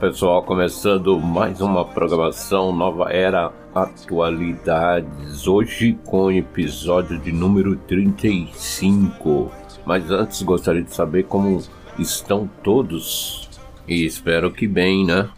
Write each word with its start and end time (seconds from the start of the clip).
Pessoal, 0.00 0.42
começando 0.42 1.20
mais 1.20 1.60
uma 1.60 1.84
programação 1.84 2.72
Nova 2.72 3.12
Era 3.12 3.52
Atualidades, 3.74 5.46
hoje 5.46 5.92
com 6.06 6.24
o 6.24 6.32
episódio 6.32 7.18
de 7.20 7.30
número 7.30 7.76
35. 7.76 9.52
Mas 9.84 10.10
antes 10.10 10.40
gostaria 10.40 10.82
de 10.82 10.94
saber 10.94 11.24
como 11.24 11.62
estão 11.98 12.48
todos 12.64 13.50
e 13.86 14.06
espero 14.06 14.50
que 14.50 14.66
bem, 14.66 15.04
né? 15.04 15.28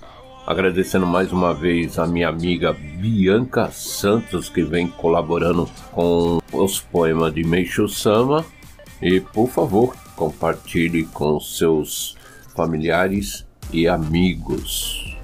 Agradecendo 0.47 1.09
mais 1.09 1.33
uma 1.33 1.53
vez 1.53 1.99
a 1.99 2.07
minha 2.07 2.29
amiga 2.29 2.73
Bianca 2.73 3.69
Santos 3.73 4.49
que 4.49 4.63
vem 4.63 4.87
colaborando 4.87 5.69
com 5.91 6.39
os 6.53 6.79
poemas 6.79 7.35
de 7.35 7.43
Meishu 7.43 7.89
Sama 7.89 8.45
e 9.03 9.19
por 9.19 9.49
favor 9.49 9.97
compartilhe 10.15 11.03
com 11.07 11.41
seus 11.41 12.17
familiares 12.55 13.45
e 13.73 13.87
amigos. 13.87 15.19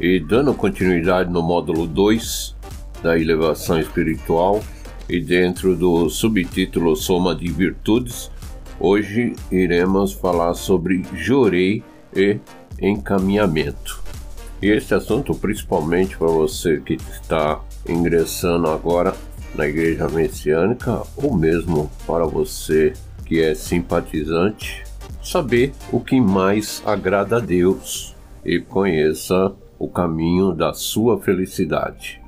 E 0.00 0.18
dando 0.18 0.54
continuidade 0.54 1.30
no 1.30 1.42
módulo 1.42 1.86
2 1.86 2.54
da 3.02 3.18
elevação 3.18 3.78
espiritual 3.78 4.62
e 5.08 5.20
dentro 5.20 5.76
do 5.76 6.08
subtítulo 6.08 6.96
Soma 6.96 7.34
de 7.34 7.50
Virtudes, 7.50 8.30
hoje 8.80 9.34
iremos 9.50 10.12
falar 10.12 10.54
sobre 10.54 11.04
Jorei 11.14 11.82
e 12.14 12.38
encaminhamento. 12.80 14.02
E 14.62 14.68
este 14.68 14.94
assunto, 14.94 15.34
principalmente 15.34 16.16
para 16.16 16.28
você 16.28 16.80
que 16.80 16.94
está 16.94 17.60
ingressando 17.86 18.68
agora 18.68 19.14
na 19.54 19.66
Igreja 19.66 20.08
Messiânica, 20.08 21.02
ou 21.16 21.36
mesmo 21.36 21.90
para 22.06 22.24
você 22.24 22.94
que 23.26 23.40
é 23.42 23.54
simpatizante, 23.54 24.84
saber 25.24 25.72
o 25.90 25.98
que 25.98 26.20
mais 26.20 26.82
agrada 26.84 27.38
a 27.38 27.40
Deus 27.40 28.14
e 28.44 28.60
conheça 28.60 29.52
o 29.78 29.88
caminho 29.88 30.52
da 30.52 30.74
sua 30.74 31.18
felicidade. 31.18 32.22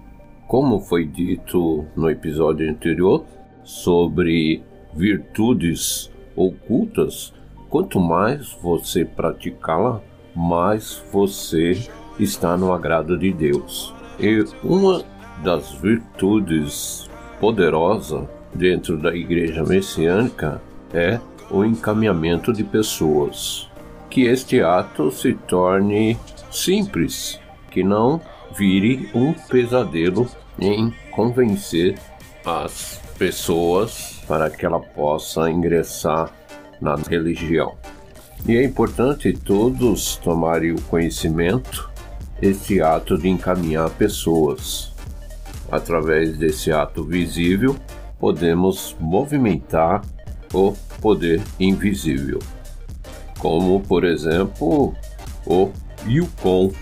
Como 0.48 0.80
foi 0.80 1.04
dito 1.04 1.84
no 1.94 2.08
episódio 2.08 2.68
anterior 2.68 3.24
sobre 3.62 4.62
virtudes 4.94 6.10
ocultas, 6.34 7.34
quanto 7.68 8.00
mais 8.00 8.56
você 8.62 9.04
praticá-la, 9.04 10.00
mais 10.34 11.02
você 11.12 11.78
está 12.18 12.56
no 12.56 12.72
agrado 12.72 13.18
de 13.18 13.32
Deus. 13.32 13.94
E 14.18 14.42
uma 14.64 15.04
das 15.42 15.72
virtudes 15.72 17.10
poderosas 17.38 18.26
dentro 18.54 18.96
da 18.96 19.14
igreja 19.14 19.62
messiânica 19.64 20.62
é 20.94 21.20
o 21.50 21.64
encaminhamento 21.64 22.52
de 22.52 22.64
pessoas. 22.64 23.68
Que 24.10 24.22
este 24.22 24.60
ato 24.60 25.10
se 25.10 25.34
torne 25.34 26.18
simples, 26.50 27.40
que 27.70 27.82
não 27.82 28.20
vire 28.56 29.10
um 29.14 29.32
pesadelo 29.32 30.28
em 30.58 30.92
convencer 31.10 31.98
as 32.44 33.00
pessoas 33.18 34.22
para 34.26 34.48
que 34.50 34.64
ela 34.64 34.80
possa 34.80 35.50
ingressar 35.50 36.30
na 36.80 36.94
religião. 36.94 37.74
E 38.46 38.56
é 38.56 38.64
importante 38.64 39.32
todos 39.32 40.16
tomarem 40.16 40.72
o 40.72 40.80
conhecimento 40.82 41.90
esse 42.40 42.82
ato 42.82 43.16
de 43.16 43.28
encaminhar 43.28 43.90
pessoas. 43.90 44.92
Através 45.70 46.36
desse 46.36 46.70
ato 46.70 47.04
visível, 47.04 47.74
podemos 48.18 48.94
movimentar 49.00 50.02
o 50.52 50.74
poder 51.00 51.42
invisível, 51.58 52.38
como 53.38 53.80
por 53.80 54.04
exemplo 54.04 54.94
o 55.46 55.70
Yukon, 56.06 56.72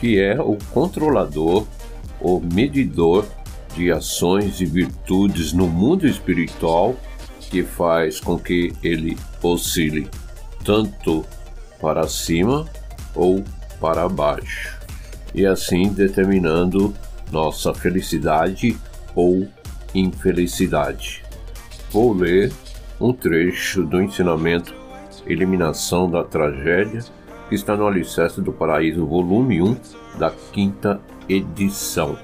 que 0.00 0.20
é 0.20 0.40
o 0.40 0.56
controlador, 0.72 1.66
o 2.20 2.40
medidor 2.40 3.26
de 3.76 3.90
ações 3.90 4.60
e 4.60 4.66
virtudes 4.66 5.52
no 5.52 5.66
mundo 5.66 6.06
espiritual 6.06 6.96
que 7.50 7.62
faz 7.62 8.18
com 8.18 8.38
que 8.38 8.72
ele 8.82 9.16
oscile 9.42 10.08
tanto 10.64 11.24
para 11.80 12.08
cima 12.08 12.66
ou 13.14 13.44
para 13.80 14.08
baixo, 14.08 14.78
e 15.34 15.46
assim 15.46 15.92
determinando 15.92 16.94
nossa 17.30 17.74
felicidade 17.74 18.76
ou 19.14 19.46
infelicidade. 19.94 21.22
Vou 21.90 22.12
ler 22.12 22.52
um 23.04 23.12
trecho 23.12 23.82
do 23.84 24.00
ensinamento 24.00 24.74
Eliminação 25.26 26.10
da 26.10 26.24
Tragédia, 26.24 27.04
que 27.50 27.54
está 27.54 27.76
no 27.76 27.86
Alicerce 27.86 28.40
do 28.40 28.50
Paraíso, 28.50 29.04
volume 29.04 29.60
1, 29.60 29.76
da 30.18 30.30
quinta 30.30 30.98
edição. 31.28 32.16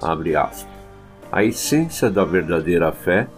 Abre 0.00 0.34
aspas. 0.34 0.72
A 1.30 1.44
essência 1.44 2.10
da 2.10 2.24
verdadeira 2.24 2.90
fé 2.92 3.28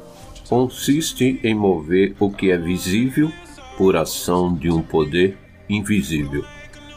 consiste 0.49 1.41
em 1.43 1.53
mover 1.53 2.15
o 2.21 2.31
que 2.31 2.53
é 2.53 2.57
visível 2.57 3.29
por 3.77 3.97
ação 3.97 4.55
de 4.55 4.71
um 4.71 4.81
poder 4.81 5.37
invisível. 5.69 6.45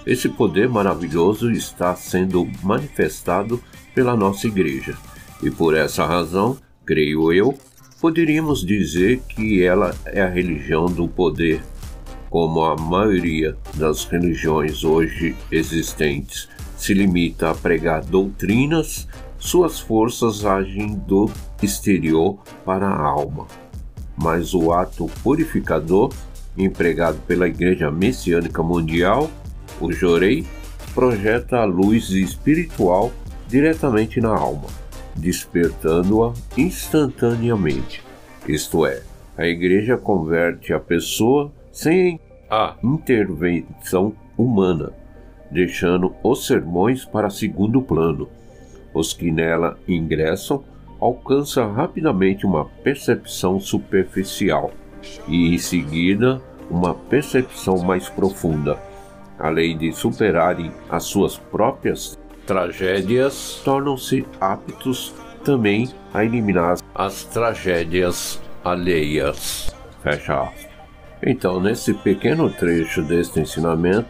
Esse 0.06 0.29
poder 0.29 0.69
maravilhoso 0.69 1.50
está 1.50 1.96
sendo 1.96 2.47
manifestado 2.62 3.59
pela 3.96 4.16
nossa 4.16 4.46
igreja, 4.46 4.96
e 5.41 5.50
por 5.50 5.75
essa 5.75 6.06
razão, 6.06 6.56
creio 6.85 7.34
eu, 7.34 7.58
Poderíamos 8.07 8.66
dizer 8.66 9.19
que 9.28 9.62
ela 9.62 9.94
é 10.06 10.22
a 10.22 10.29
religião 10.29 10.85
do 10.85 11.09
poder, 11.09 11.62
como 12.29 12.63
a 12.63 12.73
maioria 12.73 13.57
das 13.73 14.06
religiões 14.06 14.85
hoje 14.85 15.35
existentes 15.51 16.47
se 16.78 16.94
limita 16.94 17.50
a 17.50 17.53
pregar 17.53 18.06
doutrinas, 18.06 19.09
suas 19.38 19.81
forças 19.81 20.46
agem 20.46 20.96
do 20.96 21.29
exterior 21.62 22.40
para 22.63 22.88
a 22.88 23.06
alma. 23.06 23.46
Mas 24.16 24.53
o 24.53 24.72
ato 24.72 25.07
purificador 25.22 26.09
empregado 26.57 27.19
pela 27.28 27.50
Igreja 27.50 27.91
Messiânica 27.91 28.63
Mundial, 28.63 29.29
o 29.81 29.91
Jorei, 29.91 30.47
projeta 30.96 31.57
a 31.57 31.66
luz 31.66 32.12
espiritual 32.12 33.12
diretamente 33.50 34.22
na 34.22 34.29
alma 34.29 34.87
despertando-a 35.17 36.33
instantaneamente. 36.57 38.03
Isto 38.47 38.85
é, 38.85 39.01
a 39.38 39.45
igreja 39.45 39.97
converte 39.97 40.73
a 40.73 40.79
pessoa 40.79 41.51
sem 41.72 42.19
a 42.50 42.75
intervenção 42.83 44.13
humana, 44.38 44.94
deixando 45.51 46.13
os 46.23 46.47
sermões 46.47 47.05
para 47.05 47.29
segundo 47.29 47.81
plano. 47.81 48.29
Os 48.94 49.13
que 49.13 49.31
nela 49.31 49.78
ingressam 49.88 50.63
alcançam 51.00 51.73
rapidamente 51.73 52.45
uma 52.45 52.66
percepção 52.66 53.59
superficial 53.59 54.72
e, 55.28 55.53
em 55.53 55.57
seguida, 55.57 56.41
uma 56.69 56.94
percepção 56.94 57.78
mais 57.79 58.09
profunda, 58.09 58.79
além 59.38 59.78
de 59.78 59.91
superarem 59.91 60.72
as 60.89 61.03
suas 61.03 61.38
próprias 61.38 62.17
tragédias 62.47 63.62
tornam-se 63.63 64.25
aptos 64.40 65.13
também 65.44 65.90
a 66.13 66.24
eliminar 66.24 66.78
as 66.96 67.25
tragédias 67.25 68.41
alheias. 68.63 69.75
Fecha 70.02 70.44
aspas. 70.44 70.68
Então, 71.22 71.59
nesse 71.59 71.94
pequeno 71.94 72.50
trecho 72.50 73.03
deste 73.03 73.41
ensinamento, 73.41 74.08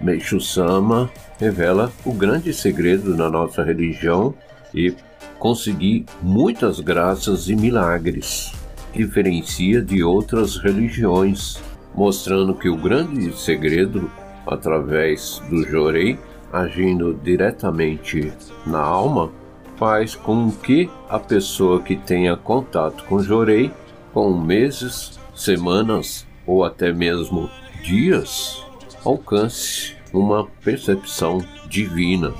Meishu 0.00 0.40
Sama 0.40 1.10
revela 1.40 1.90
o 2.04 2.12
grande 2.12 2.52
segredo 2.52 3.16
da 3.16 3.30
nossa 3.30 3.64
religião 3.64 4.34
e 4.74 4.94
conseguir 5.38 6.04
muitas 6.22 6.80
graças 6.80 7.48
e 7.48 7.56
milagres. 7.56 8.52
Diferencia 8.92 9.80
de 9.80 10.02
outras 10.02 10.56
religiões, 10.56 11.58
mostrando 11.94 12.54
que 12.54 12.68
o 12.68 12.76
grande 12.76 13.32
segredo, 13.38 14.10
através 14.46 15.40
do 15.48 15.62
Jorei, 15.64 16.18
agindo 16.52 17.14
diretamente 17.14 18.32
na 18.66 18.80
alma, 18.80 19.30
faz 19.76 20.14
com 20.14 20.50
que 20.50 20.90
a 21.08 21.18
pessoa 21.18 21.80
que 21.80 21.96
tenha 21.96 22.36
contato 22.36 23.04
com 23.04 23.22
Jorei, 23.22 23.70
com 24.12 24.32
meses, 24.36 25.18
semanas 25.34 26.26
ou 26.46 26.64
até 26.64 26.92
mesmo 26.92 27.48
dias, 27.82 28.64
alcance 29.04 29.96
uma 30.12 30.46
percepção 30.64 31.38
divina 31.68 32.32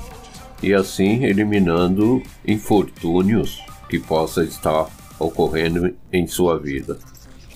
e 0.63 0.75
assim 0.75 1.25
eliminando 1.25 2.23
infortúnios 2.47 3.63
que 3.89 3.99
possa 3.99 4.43
estar 4.43 4.89
ocorrendo 5.19 5.95
em 6.13 6.27
sua 6.27 6.59
vida. 6.59 6.99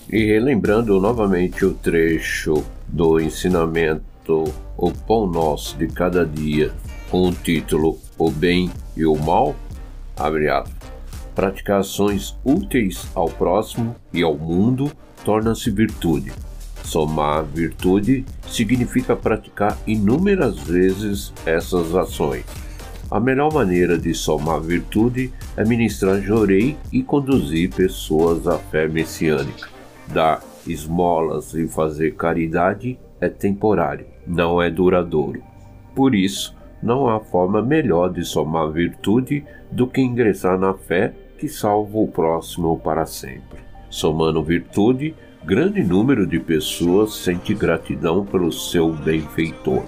E 0.09 0.25
relembrando 0.25 0.99
novamente 0.99 1.65
o 1.65 1.73
trecho 1.73 2.63
do 2.87 3.19
ensinamento 3.19 4.12
o 4.27 4.91
Pão 4.91 5.27
Nosso 5.27 5.77
de 5.77 5.87
Cada 5.87 6.25
Dia, 6.25 6.71
com 7.09 7.29
o 7.29 7.33
título 7.33 7.97
O 8.17 8.31
Bem 8.31 8.71
e 8.95 9.05
o 9.05 9.15
Mal, 9.15 9.55
abre 10.17 10.49
aspas, 10.49 10.73
praticar 11.35 11.79
ações 11.79 12.37
úteis 12.43 13.07
ao 13.13 13.27
próximo 13.27 13.95
e 14.13 14.23
ao 14.23 14.35
mundo 14.35 14.91
torna-se 15.25 15.69
virtude. 15.69 16.31
Somar 16.83 17.43
virtude 17.43 18.25
significa 18.47 19.15
praticar 19.15 19.77
inúmeras 19.87 20.59
vezes 20.59 21.33
essas 21.45 21.95
ações. 21.95 22.45
A 23.09 23.19
melhor 23.19 23.53
maneira 23.53 23.97
de 23.97 24.13
somar 24.13 24.59
virtude 24.59 25.31
é 25.55 25.63
ministrar 25.63 26.21
jorei 26.21 26.77
e 26.91 27.01
conduzir 27.03 27.73
pessoas 27.73 28.47
à 28.47 28.57
fé 28.57 28.87
messiânica. 28.87 29.69
Dar 30.07 30.43
esmolas 30.67 31.53
e 31.53 31.67
fazer 31.67 32.15
caridade 32.15 32.99
é 33.19 33.29
temporário, 33.29 34.05
não 34.25 34.61
é 34.61 34.69
duradouro. 34.69 35.43
Por 35.95 36.15
isso, 36.15 36.55
não 36.81 37.07
há 37.07 37.19
forma 37.19 37.61
melhor 37.61 38.11
de 38.11 38.25
somar 38.25 38.69
virtude 38.69 39.45
do 39.71 39.87
que 39.87 40.01
ingressar 40.01 40.57
na 40.57 40.73
fé 40.73 41.13
que 41.37 41.47
salva 41.47 41.97
o 41.97 42.07
próximo 42.07 42.77
para 42.79 43.05
sempre. 43.05 43.59
Somando 43.89 44.43
virtude, 44.43 45.15
grande 45.45 45.83
número 45.83 46.25
de 46.25 46.39
pessoas 46.39 47.15
sente 47.15 47.53
gratidão 47.53 48.25
pelo 48.25 48.51
seu 48.51 48.91
benfeitor. 48.91 49.83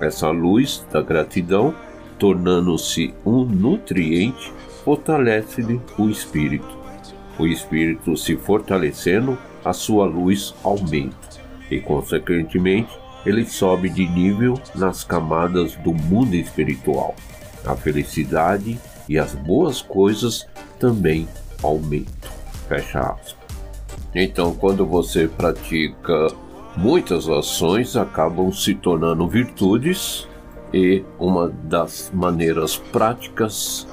Essa 0.00 0.30
luz 0.30 0.86
da 0.90 1.02
gratidão, 1.02 1.74
tornando-se 2.18 3.14
um 3.24 3.44
nutriente, 3.44 4.52
fortalece-lhe 4.84 5.80
o 5.98 6.08
espírito. 6.08 6.78
O 7.38 7.46
espírito 7.46 8.16
se 8.16 8.36
fortalecendo, 8.36 9.38
a 9.64 9.72
sua 9.72 10.04
luz 10.04 10.54
aumenta 10.62 11.28
e, 11.70 11.80
consequentemente, 11.80 13.03
ele 13.24 13.46
sobe 13.46 13.88
de 13.88 14.06
nível 14.06 14.54
nas 14.74 15.04
camadas 15.04 15.74
do 15.76 15.92
mundo 15.92 16.34
espiritual. 16.34 17.14
A 17.64 17.74
felicidade 17.74 18.78
e 19.08 19.18
as 19.18 19.34
boas 19.34 19.80
coisas 19.80 20.46
também 20.78 21.28
aumentam. 21.62 22.30
Fecha 22.68 23.00
aspas. 23.00 23.36
Então, 24.14 24.54
quando 24.54 24.86
você 24.86 25.26
pratica 25.26 26.28
muitas 26.76 27.28
ações, 27.28 27.96
acabam 27.96 28.52
se 28.52 28.74
tornando 28.74 29.28
virtudes, 29.28 30.28
e 30.72 31.04
uma 31.18 31.48
das 31.48 32.10
maneiras 32.12 32.76
práticas 32.76 33.86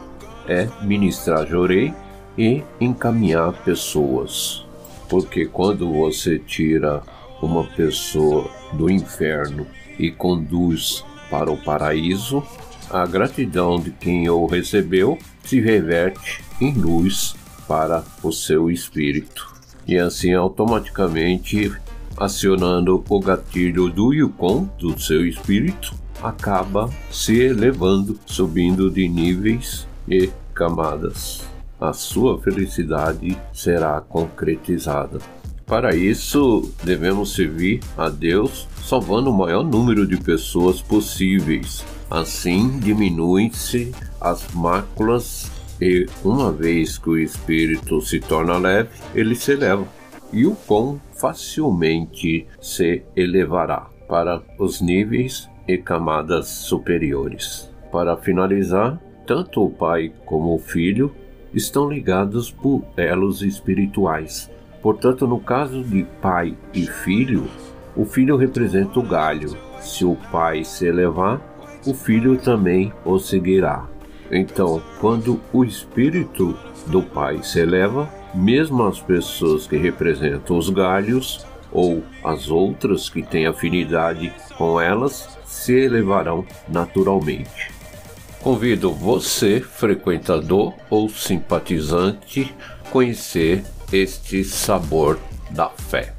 é 0.48 0.68
ministrar 0.82 1.48
jorei 1.48 1.94
e 2.38 2.64
encaminhar 2.80 3.54
pessoas. 3.64 4.66
Porque 5.08 5.46
quando 5.46 5.92
você 5.92 6.40
tira 6.40 7.04
uma 7.42 7.64
pessoa 7.64 8.50
do 8.74 8.90
inferno 8.90 9.68
e 9.98 10.12
conduz 10.12 11.04
para 11.30 11.52
o 11.52 11.58
paraíso, 11.58 12.44
a 12.90 13.06
gratidão 13.06 13.80
de 13.80 13.92
quem 13.92 14.30
o 14.30 14.46
recebeu 14.46 15.18
se 15.44 15.60
reverte 15.60 16.44
em 16.60 16.74
luz 16.74 17.36
para 17.68 18.04
o 18.22 18.32
seu 18.32 18.70
espírito. 18.70 19.50
E 19.88 19.98
assim 19.98 20.34
automaticamente 20.34 21.72
acionando 22.18 23.04
o 23.10 23.20
gatilho 23.20 23.90
do 23.90 24.14
Yukon 24.14 24.70
do 24.78 25.00
seu 25.00 25.26
espírito, 25.26 25.94
acaba 26.22 26.90
se 27.10 27.40
elevando, 27.40 28.20
subindo 28.26 28.92
de 28.92 29.08
níveis 29.08 29.88
e 30.08 30.30
camadas. 30.54 31.42
A 31.80 31.94
sua 31.94 32.40
felicidade 32.40 33.36
será 33.52 34.00
concretizada. 34.02 35.20
Para 35.72 35.96
isso, 35.96 36.70
devemos 36.84 37.34
servir 37.34 37.80
a 37.98 38.10
Deus 38.10 38.68
salvando 38.84 39.30
o 39.30 39.34
maior 39.34 39.64
número 39.64 40.06
de 40.06 40.18
pessoas 40.18 40.82
possíveis. 40.82 41.82
Assim, 42.10 42.78
diminuem-se 42.78 43.96
as 44.20 44.54
máculas 44.54 45.50
e, 45.80 46.08
uma 46.26 46.52
vez 46.52 46.98
que 46.98 47.10
o 47.10 47.18
espírito 47.18 48.02
se 48.02 48.20
torna 48.20 48.58
leve, 48.58 48.90
ele 49.16 49.34
se 49.34 49.54
eleva. 49.54 49.88
E 50.34 50.46
o 50.46 50.56
pão 50.56 51.00
facilmente 51.14 52.46
se 52.60 53.04
elevará 53.16 53.88
para 54.10 54.44
os 54.60 54.82
níveis 54.82 55.50
e 55.66 55.78
camadas 55.78 56.50
superiores. 56.50 57.72
Para 57.90 58.18
finalizar, 58.18 59.02
tanto 59.26 59.64
o 59.64 59.70
pai 59.70 60.12
como 60.26 60.54
o 60.54 60.60
filho 60.60 61.16
estão 61.54 61.90
ligados 61.90 62.52
por 62.52 62.84
elos 62.98 63.42
espirituais 63.42 64.52
Portanto, 64.82 65.28
no 65.28 65.40
caso 65.40 65.84
de 65.84 66.04
pai 66.22 66.56
e 66.74 66.86
filho, 66.88 67.48
o 67.96 68.06
filho 68.06 68.36
representa 68.36 69.00
o 69.00 69.04
galho. 69.04 69.56
Se 69.80 70.06
o 70.06 70.16
pai 70.32 70.64
se 70.64 70.86
elevar, 70.86 71.42
o 71.86 71.94
filho 71.94 72.38
também 72.38 72.92
o 73.06 73.20
seguirá. 73.20 73.86
Então, 74.32 74.82
quando 75.00 75.40
o 75.52 75.64
espírito 75.64 76.58
do 76.88 77.04
pai 77.04 77.44
se 77.44 77.60
eleva, 77.60 78.10
mesmo 78.34 78.84
as 78.84 79.00
pessoas 79.00 79.68
que 79.68 79.78
representam 79.78 80.58
os 80.58 80.70
galhos 80.70 81.46
ou 81.72 82.04
as 82.24 82.50
outras 82.50 83.10
que 83.10 83.22
têm 83.22 83.46
afinidade 83.46 84.34
com 84.58 84.80
elas 84.80 85.38
se 85.46 85.74
elevarão 85.74 86.46
naturalmente. 86.68 87.72
Convido 88.42 88.92
você, 88.92 89.60
frequentador 89.60 90.74
ou 90.90 91.08
simpatizante, 91.10 92.54
conhecer 92.90 93.64
este 93.92 94.44
sabor 94.44 95.20
da 95.54 95.70
fé. 95.90 96.14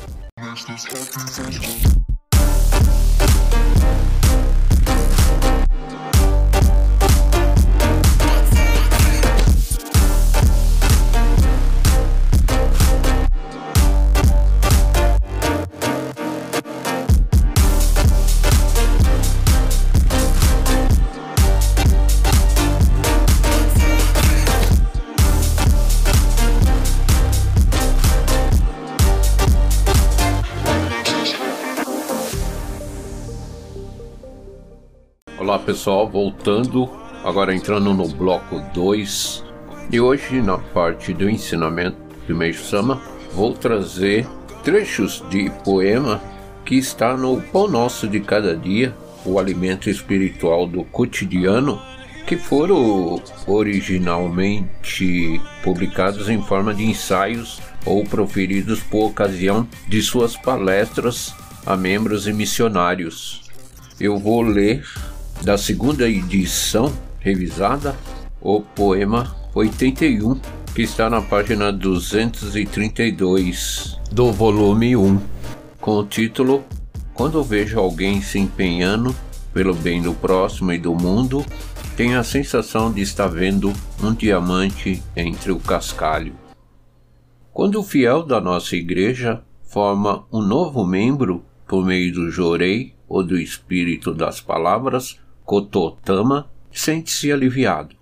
Pessoal, 35.73 36.07
voltando, 36.07 36.87
agora 37.25 37.55
entrando 37.55 37.95
no 37.95 38.07
bloco 38.07 38.61
2 38.75 39.43
e 39.91 39.99
hoje 39.99 40.43
na 40.43 40.59
parte 40.59 41.15
do 41.15 41.31
ensinamento 41.31 41.97
de 42.27 42.35
Meixo 42.35 42.63
Sama 42.65 43.01
vou 43.33 43.55
trazer 43.55 44.27
trechos 44.63 45.25
de 45.31 45.51
poema 45.65 46.21
que 46.63 46.75
está 46.75 47.17
no 47.17 47.41
Pão 47.41 47.69
Nosso 47.69 48.07
de 48.07 48.21
Cada 48.21 48.55
Dia, 48.55 48.95
o 49.25 49.39
alimento 49.39 49.89
espiritual 49.89 50.67
do 50.67 50.85
cotidiano, 50.85 51.81
que 52.27 52.37
foram 52.37 53.23
originalmente 53.47 55.41
publicados 55.65 56.29
em 56.29 56.43
forma 56.43 56.75
de 56.75 56.85
ensaios 56.85 57.63
ou 57.87 58.05
proferidos 58.05 58.81
por 58.81 59.07
ocasião 59.07 59.67
de 59.89 60.03
suas 60.03 60.37
palestras 60.37 61.35
a 61.65 61.79
membros 61.79 62.27
e 62.27 62.33
missionários. 62.35 63.41
Eu 63.99 64.19
vou 64.19 64.43
ler 64.43 64.85
da 65.45 65.59
segunda 65.59 66.09
edição 66.09 66.91
revisada, 67.19 67.99
o 68.41 68.61
poema 68.61 69.35
81, 69.53 70.41
que 70.73 70.83
está 70.83 71.11
na 71.11 71.21
página 71.21 71.73
232 71.73 73.99
do 74.13 74.31
volume 74.31 74.97
1, 74.97 75.21
com 75.81 75.99
o 75.99 76.07
título 76.07 76.63
Quando 77.13 77.43
vejo 77.43 77.81
alguém 77.81 78.23
se 78.23 78.39
empenhando 78.39 79.13
pelo 79.53 79.75
bem 79.75 80.01
do 80.01 80.15
próximo 80.15 80.73
e 80.73 80.79
do 80.79 80.95
mundo, 80.95 81.45
tenho 81.97 82.21
a 82.21 82.25
sensação 82.25 82.93
de 82.93 83.03
estar 83.03 83.27
vendo 83.27 83.73
um 84.01 84.15
diamante 84.15 85.03
entre 85.17 85.51
o 85.51 85.59
cascalho. 85.59 86.35
Quando 87.53 87.81
o 87.81 87.83
fiel 87.83 88.23
da 88.23 88.41
nossa 88.41 88.77
igreja 88.77 89.43
forma 89.65 90.25
um 90.33 90.41
novo 90.41 90.87
membro 90.87 91.45
por 91.67 91.85
meio 91.85 92.13
do 92.13 92.31
jorei 92.31 92.95
ou 93.09 93.25
do 93.25 93.37
espírito 93.37 94.15
das 94.15 94.41
palavras, 94.41 95.21
Kototama 95.45 96.49
sente-se 96.71 97.31
aliviado. 97.31 97.97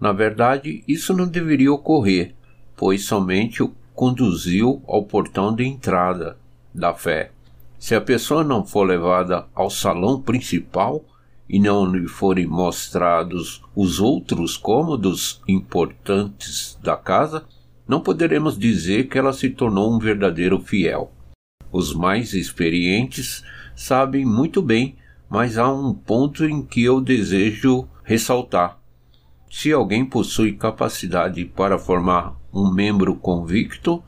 Na 0.00 0.12
verdade, 0.12 0.82
isso 0.86 1.14
não 1.14 1.26
deveria 1.26 1.72
ocorrer, 1.72 2.34
pois 2.76 3.04
somente 3.04 3.62
o 3.62 3.74
conduziu 3.94 4.82
ao 4.86 5.04
portão 5.04 5.54
de 5.54 5.64
entrada 5.64 6.36
da 6.74 6.92
fé. 6.92 7.30
Se 7.78 7.94
a 7.94 8.00
pessoa 8.00 8.42
não 8.42 8.64
for 8.64 8.84
levada 8.84 9.46
ao 9.54 9.70
salão 9.70 10.20
principal 10.20 11.04
e 11.48 11.60
não 11.60 11.86
lhe 11.86 12.08
forem 12.08 12.46
mostrados 12.46 13.62
os 13.76 14.00
outros 14.00 14.56
cômodos 14.56 15.40
importantes 15.46 16.78
da 16.82 16.96
casa, 16.96 17.44
não 17.86 18.00
poderemos 18.00 18.58
dizer 18.58 19.08
que 19.08 19.18
ela 19.18 19.32
se 19.32 19.50
tornou 19.50 19.94
um 19.94 19.98
verdadeiro 19.98 20.58
fiel. 20.58 21.12
Os 21.70 21.94
mais 21.94 22.32
experientes 22.32 23.44
sabem 23.76 24.24
muito 24.24 24.62
bem 24.62 24.96
mas 25.28 25.58
há 25.58 25.72
um 25.72 25.92
ponto 25.92 26.44
em 26.44 26.62
que 26.62 26.82
eu 26.82 27.00
desejo 27.00 27.88
ressaltar. 28.02 28.78
Se 29.50 29.72
alguém 29.72 30.04
possui 30.04 30.52
capacidade 30.52 31.44
para 31.44 31.78
formar 31.78 32.34
um 32.52 32.70
membro 32.72 33.14
convicto, 33.14 34.02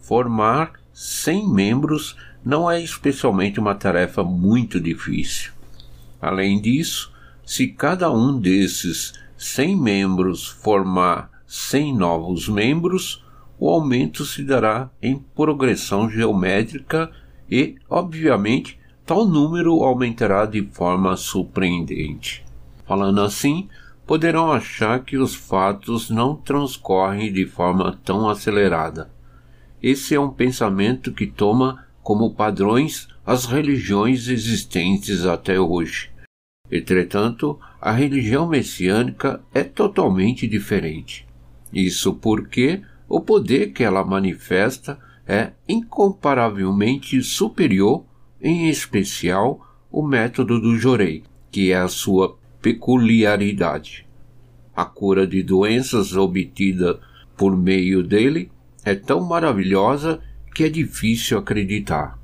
formar 0.00 0.72
100 0.92 1.48
membros 1.48 2.16
não 2.44 2.70
é 2.70 2.80
especialmente 2.80 3.60
uma 3.60 3.74
tarefa 3.74 4.22
muito 4.22 4.80
difícil. 4.80 5.52
Além 6.20 6.60
disso, 6.60 7.12
se 7.44 7.68
cada 7.68 8.10
um 8.10 8.38
desses 8.38 9.12
100 9.36 9.76
membros 9.76 10.48
formar 10.48 11.30
100 11.46 11.94
novos 11.96 12.48
membros, 12.48 13.24
o 13.58 13.68
aumento 13.68 14.24
se 14.24 14.42
dará 14.42 14.90
em 15.02 15.18
progressão 15.34 16.10
geométrica 16.10 17.10
e, 17.50 17.76
obviamente, 17.88 18.78
tal 19.06 19.24
número 19.24 19.84
aumentará 19.84 20.44
de 20.44 20.62
forma 20.72 21.16
surpreendente. 21.16 22.44
Falando 22.84 23.22
assim, 23.22 23.68
poderão 24.04 24.50
achar 24.52 25.04
que 25.04 25.16
os 25.16 25.34
fatos 25.34 26.10
não 26.10 26.34
transcorrem 26.34 27.32
de 27.32 27.46
forma 27.46 27.98
tão 28.04 28.28
acelerada. 28.28 29.10
Esse 29.82 30.14
é 30.14 30.20
um 30.20 30.30
pensamento 30.30 31.12
que 31.12 31.26
toma 31.26 31.86
como 32.02 32.34
padrões 32.34 33.08
as 33.24 33.46
religiões 33.46 34.28
existentes 34.28 35.24
até 35.24 35.58
hoje. 35.58 36.10
Entretanto, 36.70 37.58
a 37.80 37.92
religião 37.92 38.48
messiânica 38.48 39.40
é 39.54 39.62
totalmente 39.62 40.48
diferente. 40.48 41.26
Isso 41.72 42.14
porque 42.14 42.82
o 43.08 43.20
poder 43.20 43.72
que 43.72 43.84
ela 43.84 44.04
manifesta 44.04 44.98
é 45.26 45.52
incomparavelmente 45.68 47.22
superior, 47.22 48.04
em 48.40 48.68
especial 48.68 49.66
o 49.90 50.02
método 50.02 50.60
do 50.60 50.76
Jorei, 50.76 51.24
que 51.50 51.72
é 51.72 51.78
a 51.78 51.88
sua 51.88 52.36
peculiaridade. 52.60 54.06
A 54.74 54.84
cura 54.84 55.26
de 55.26 55.42
doenças 55.42 56.14
obtida 56.14 57.00
por 57.36 57.56
meio 57.56 58.02
dele 58.02 58.50
é 58.84 58.94
tão 58.94 59.20
maravilhosa 59.24 60.20
que 60.54 60.64
é 60.64 60.68
difícil 60.68 61.38
acreditar. 61.38 62.18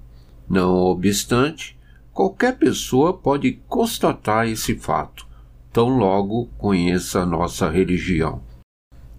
Não 0.49 0.75
obstante, 0.75 1.79
qualquer 2.13 2.59
pessoa 2.59 3.17
pode 3.17 3.61
constatar 3.69 4.49
esse 4.49 4.75
fato, 4.75 5.27
tão 5.73 5.89
logo 5.89 6.47
conheça 6.59 7.23
a 7.23 7.27
nossa 7.27 7.71
religião. 7.71 8.43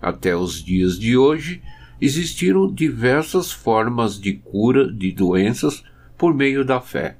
Até 0.01 0.35
os 0.35 0.63
dias 0.63 0.99
de 0.99 1.17
hoje, 1.17 1.61
existiram 1.99 2.71
diversas 2.71 3.51
formas 3.51 4.19
de 4.19 4.33
cura 4.33 4.91
de 4.91 5.11
doenças 5.11 5.83
por 6.23 6.33
meio 6.33 6.63
da 6.63 6.79
fé, 6.79 7.17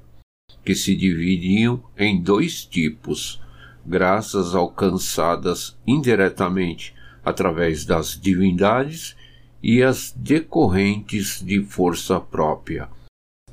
que 0.64 0.74
se 0.74 0.96
dividiam 0.96 1.84
em 1.94 2.18
dois 2.18 2.64
tipos: 2.64 3.38
graças 3.84 4.54
alcançadas 4.54 5.76
indiretamente 5.86 6.94
através 7.22 7.84
das 7.84 8.18
divindades 8.18 9.14
e 9.62 9.82
as 9.82 10.10
decorrentes 10.16 11.42
de 11.44 11.62
força 11.62 12.18
própria. 12.18 12.88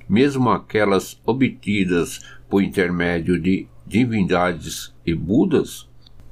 Mesmo 0.08 0.50
aquelas 0.50 1.20
obtidas 1.26 2.22
por 2.50 2.64
intermédio 2.64 3.38
de 3.38 3.68
divindades 3.86 4.96
e 5.06 5.14
Budas, 5.14 5.86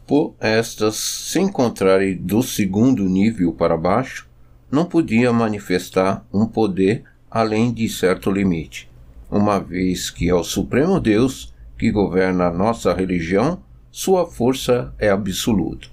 por 0.08 0.34
estas 0.40 0.96
se 0.96 1.42
encontrarem 1.42 2.16
do 2.16 2.42
segundo 2.42 3.04
nível 3.04 3.52
para 3.52 3.76
baixo, 3.76 4.30
não 4.72 4.86
podia 4.86 5.34
manifestar 5.34 6.26
um 6.32 6.46
poder 6.46 7.04
além 7.30 7.74
de 7.74 7.90
certo 7.90 8.32
limite, 8.32 8.89
uma 9.30 9.60
vez 9.60 10.10
que 10.10 10.30
é 10.30 10.34
o 10.34 10.44
Supremo 10.44 11.00
Deus 11.00 11.54
que 11.78 11.92
governa 11.92 12.48
a 12.48 12.54
nossa 12.54 12.94
religião, 12.94 13.62
sua 13.92 14.26
força 14.26 14.94
é 15.00 15.10
absoluta. 15.10 15.88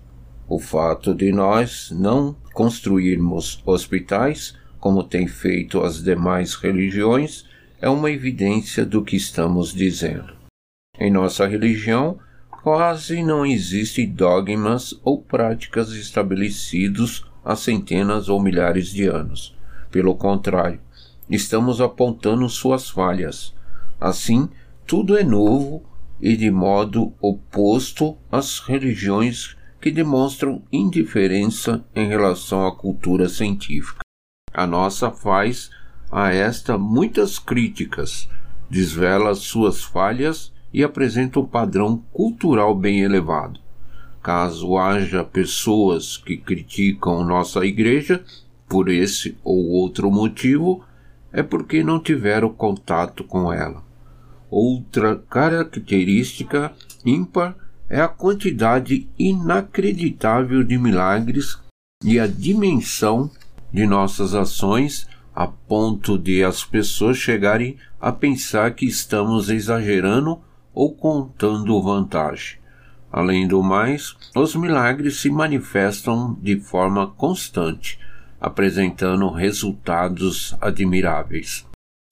O 0.48 0.58
fato 0.58 1.14
de 1.14 1.32
nós 1.32 1.90
não 1.90 2.36
construirmos 2.52 3.62
hospitais, 3.64 4.56
como 4.80 5.02
têm 5.02 5.26
feito 5.26 5.80
as 5.80 6.02
demais 6.02 6.54
religiões, 6.54 7.44
é 7.80 7.88
uma 7.88 8.10
evidência 8.10 8.84
do 8.84 9.02
que 9.02 9.16
estamos 9.16 9.72
dizendo. 9.72 10.34
Em 10.98 11.10
nossa 11.10 11.46
religião, 11.46 12.18
quase 12.62 13.22
não 13.22 13.44
existem 13.44 14.10
dogmas 14.10 14.98
ou 15.04 15.22
práticas 15.22 15.92
estabelecidos 15.92 17.24
há 17.44 17.54
centenas 17.54 18.28
ou 18.28 18.40
milhares 18.42 18.88
de 18.88 19.06
anos. 19.06 19.54
Pelo 19.90 20.14
contrário, 20.14 20.80
estamos 21.30 21.80
apontando 21.80 22.48
suas 22.48 22.88
falhas. 22.88 23.54
Assim, 24.00 24.48
tudo 24.86 25.16
é 25.16 25.24
novo 25.24 25.82
e 26.20 26.36
de 26.36 26.50
modo 26.50 27.12
oposto 27.20 28.16
às 28.30 28.58
religiões 28.60 29.56
que 29.80 29.90
demonstram 29.90 30.62
indiferença 30.72 31.84
em 31.94 32.08
relação 32.08 32.66
à 32.66 32.74
cultura 32.74 33.28
científica. 33.28 34.00
A 34.52 34.66
nossa 34.66 35.10
faz 35.10 35.70
a 36.10 36.32
esta 36.32 36.78
muitas 36.78 37.38
críticas, 37.38 38.28
desvela 38.70 39.34
suas 39.34 39.82
falhas 39.82 40.52
e 40.72 40.82
apresenta 40.82 41.40
um 41.40 41.46
padrão 41.46 42.02
cultural 42.12 42.74
bem 42.74 43.00
elevado. 43.00 43.60
Caso 44.22 44.76
haja 44.76 45.22
pessoas 45.22 46.16
que 46.16 46.36
criticam 46.36 47.24
nossa 47.24 47.64
igreja 47.64 48.24
por 48.68 48.88
esse 48.88 49.38
ou 49.44 49.68
outro 49.68 50.10
motivo, 50.10 50.84
é 51.36 51.42
porque 51.42 51.84
não 51.84 52.00
tiveram 52.00 52.48
contato 52.48 53.22
com 53.22 53.52
ela. 53.52 53.84
Outra 54.50 55.16
característica 55.28 56.72
ímpar 57.04 57.54
é 57.90 58.00
a 58.00 58.08
quantidade 58.08 59.06
inacreditável 59.18 60.64
de 60.64 60.78
milagres 60.78 61.58
e 62.02 62.18
a 62.18 62.26
dimensão 62.26 63.30
de 63.70 63.86
nossas 63.86 64.34
ações 64.34 65.06
a 65.34 65.46
ponto 65.46 66.16
de 66.16 66.42
as 66.42 66.64
pessoas 66.64 67.18
chegarem 67.18 67.76
a 68.00 68.10
pensar 68.10 68.70
que 68.70 68.86
estamos 68.86 69.50
exagerando 69.50 70.40
ou 70.72 70.94
contando 70.94 71.82
vantagem. 71.82 72.58
Além 73.12 73.46
do 73.46 73.62
mais, 73.62 74.16
os 74.34 74.56
milagres 74.56 75.20
se 75.20 75.28
manifestam 75.28 76.34
de 76.40 76.58
forma 76.58 77.06
constante, 77.08 77.98
apresentando 78.40 79.30
resultados 79.30 80.54
admiráveis. 80.60 81.66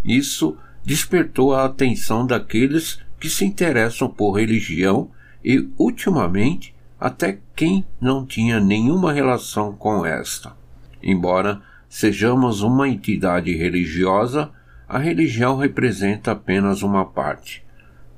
Isso 0.04 0.56
despertou 0.84 1.54
a 1.54 1.64
atenção 1.64 2.26
daqueles 2.26 3.00
que 3.18 3.30
se 3.30 3.44
interessam 3.44 4.08
por 4.08 4.32
religião 4.32 5.10
e, 5.44 5.68
ultimamente, 5.78 6.74
até 7.00 7.38
quem 7.54 7.84
não 8.00 8.24
tinha 8.24 8.60
nenhuma 8.60 9.12
relação 9.12 9.72
com 9.72 10.04
esta. 10.04 10.56
Embora 11.02 11.60
sejamos 11.88 12.62
uma 12.62 12.88
entidade 12.88 13.54
religiosa, 13.54 14.50
a 14.88 14.98
religião 14.98 15.56
representa 15.56 16.32
apenas 16.32 16.82
uma 16.82 17.04
parte. 17.04 17.64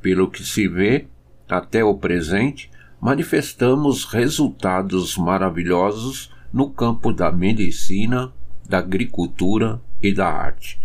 Pelo 0.01 0.31
que 0.31 0.45
se 0.45 0.69
vê, 0.69 1.07
até 1.49 1.85
o 1.85 1.95
presente, 1.95 2.71
manifestamos 3.01 4.05
resultados 4.05 5.17
maravilhosos 5.17 6.31
no 6.53 6.71
campo 6.71 7.13
da 7.13 7.31
medicina, 7.31 8.33
da 8.69 8.79
agricultura 8.79 9.81
e 10.03 10.13
da 10.13 10.29
arte. 10.29 10.79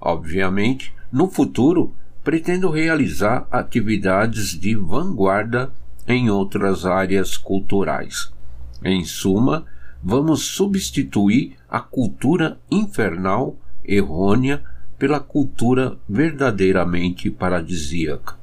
Obviamente, 0.00 0.94
no 1.12 1.28
futuro, 1.28 1.94
pretendo 2.22 2.70
realizar 2.70 3.46
atividades 3.50 4.58
de 4.58 4.74
vanguarda 4.74 5.70
em 6.06 6.30
outras 6.30 6.84
áreas 6.84 7.36
culturais. 7.36 8.32
Em 8.82 9.04
suma, 9.04 9.64
vamos 10.02 10.42
substituir 10.42 11.56
a 11.68 11.80
cultura 11.80 12.58
infernal 12.70 13.56
errônea 13.84 14.62
pela 14.98 15.20
cultura 15.20 15.96
verdadeiramente 16.08 17.30
paradisíaca. 17.30 18.34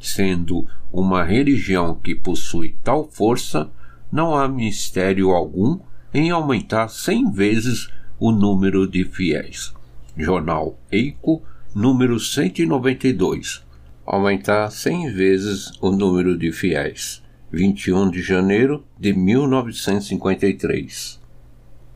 Sendo 0.00 0.66
uma 0.92 1.24
religião 1.24 1.94
que 1.94 2.14
possui 2.14 2.76
tal 2.82 3.08
força, 3.10 3.70
não 4.10 4.36
há 4.36 4.48
mistério 4.48 5.30
algum 5.30 5.78
em 6.16 6.30
aumentar 6.30 6.88
cem 6.88 7.30
vezes 7.30 7.88
o 8.18 8.32
número 8.32 8.88
de 8.88 9.04
fiéis. 9.04 9.74
Jornal 10.16 10.78
Eico, 10.90 11.42
número 11.74 12.18
192. 12.18 13.62
Aumentar 14.06 14.70
cem 14.70 15.12
vezes 15.12 15.72
o 15.78 15.90
número 15.90 16.38
de 16.38 16.50
fiéis. 16.52 17.22
21 17.52 18.08
de 18.08 18.22
janeiro 18.22 18.82
de 18.98 19.12
1953. 19.12 21.20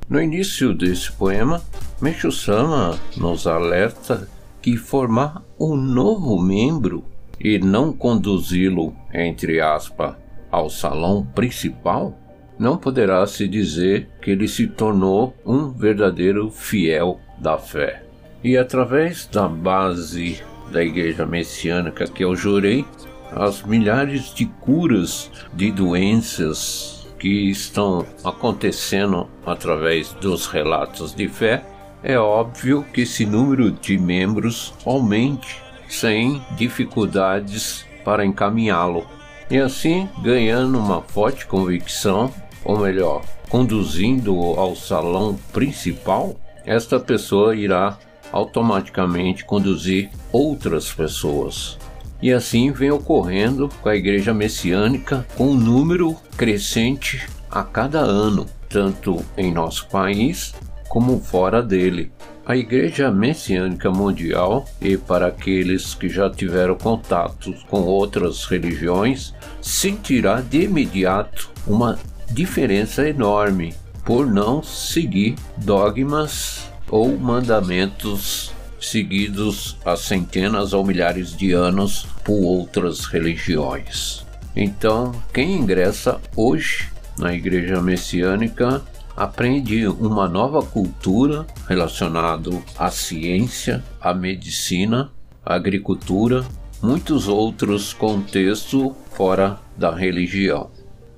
No 0.06 0.20
início 0.20 0.74
desse 0.74 1.10
poema, 1.12 1.62
Meishu 1.98 2.30
Sama 2.30 2.98
nos 3.16 3.46
alerta 3.46 4.28
que 4.60 4.76
formar 4.76 5.42
um 5.58 5.74
novo 5.74 6.38
membro 6.38 7.02
e 7.42 7.58
não 7.58 7.90
conduzi-lo, 7.90 8.94
entre 9.14 9.62
aspas, 9.62 10.14
ao 10.50 10.68
salão 10.68 11.26
principal, 11.34 12.14
não 12.60 12.76
poderá 12.76 13.26
se 13.26 13.48
dizer 13.48 14.06
que 14.20 14.32
ele 14.32 14.46
se 14.46 14.66
tornou 14.66 15.34
um 15.46 15.70
verdadeiro 15.70 16.50
fiel 16.50 17.18
da 17.38 17.56
fé. 17.56 18.02
E 18.44 18.54
através 18.58 19.26
da 19.26 19.48
base 19.48 20.42
da 20.70 20.84
igreja 20.84 21.24
messiânica 21.24 22.06
que 22.06 22.22
eu 22.22 22.36
jurei, 22.36 22.84
as 23.32 23.62
milhares 23.62 24.34
de 24.34 24.44
curas 24.44 25.30
de 25.54 25.72
doenças 25.72 27.08
que 27.18 27.48
estão 27.48 28.04
acontecendo 28.22 29.26
através 29.46 30.12
dos 30.12 30.46
relatos 30.46 31.14
de 31.14 31.28
fé, 31.28 31.64
é 32.02 32.18
óbvio 32.18 32.84
que 32.92 33.02
esse 33.02 33.24
número 33.24 33.70
de 33.70 33.96
membros 33.96 34.74
aumente 34.84 35.62
sem 35.88 36.42
dificuldades 36.58 37.86
para 38.04 38.24
encaminhá-lo. 38.24 39.06
E 39.50 39.58
assim, 39.58 40.08
ganhando 40.22 40.78
uma 40.78 41.00
forte 41.00 41.46
convicção, 41.46 42.30
ou 42.64 42.78
melhor, 42.78 43.22
conduzindo 43.48 44.34
ao 44.34 44.76
salão 44.76 45.38
principal, 45.52 46.36
esta 46.64 47.00
pessoa 47.00 47.56
irá 47.56 47.98
automaticamente 48.32 49.44
conduzir 49.44 50.10
outras 50.32 50.92
pessoas. 50.92 51.78
E 52.22 52.32
assim 52.32 52.70
vem 52.70 52.90
ocorrendo 52.90 53.68
com 53.80 53.88
a 53.88 53.96
igreja 53.96 54.34
messiânica 54.34 55.26
com 55.36 55.48
um 55.48 55.54
número 55.54 56.14
crescente 56.36 57.26
a 57.50 57.62
cada 57.62 58.00
ano, 58.00 58.46
tanto 58.68 59.24
em 59.36 59.52
nosso 59.52 59.88
país 59.88 60.54
como 60.88 61.18
fora 61.20 61.62
dele. 61.62 62.12
A 62.44 62.56
Igreja 62.56 63.12
Messiânica 63.12 63.92
Mundial, 63.92 64.64
e 64.80 64.96
para 64.96 65.28
aqueles 65.28 65.94
que 65.94 66.08
já 66.08 66.28
tiveram 66.28 66.74
contato 66.74 67.54
com 67.68 67.82
outras 67.82 68.44
religiões, 68.44 69.32
sentirá 69.62 70.40
de 70.40 70.62
imediato 70.62 71.48
uma 71.64 71.96
diferença 72.30 73.08
enorme 73.08 73.74
por 74.04 74.26
não 74.26 74.62
seguir 74.62 75.34
dogmas 75.56 76.70
ou 76.88 77.16
mandamentos 77.18 78.52
seguidos 78.80 79.76
há 79.84 79.96
centenas 79.96 80.72
ou 80.72 80.84
milhares 80.84 81.36
de 81.36 81.52
anos 81.52 82.06
por 82.24 82.42
outras 82.42 83.04
religiões. 83.04 84.24
Então, 84.56 85.12
quem 85.32 85.56
ingressa 85.56 86.20
hoje 86.34 86.88
na 87.18 87.34
Igreja 87.34 87.80
Messiânica 87.80 88.82
aprende 89.16 89.86
uma 89.86 90.26
nova 90.26 90.62
cultura 90.62 91.46
relacionada 91.68 92.50
à 92.78 92.90
ciência, 92.90 93.84
à 94.00 94.14
medicina, 94.14 95.10
à 95.44 95.54
agricultura, 95.54 96.44
muitos 96.82 97.28
outros 97.28 97.92
contextos 97.92 98.92
fora 99.12 99.58
da 99.76 99.94
religião. 99.94 100.70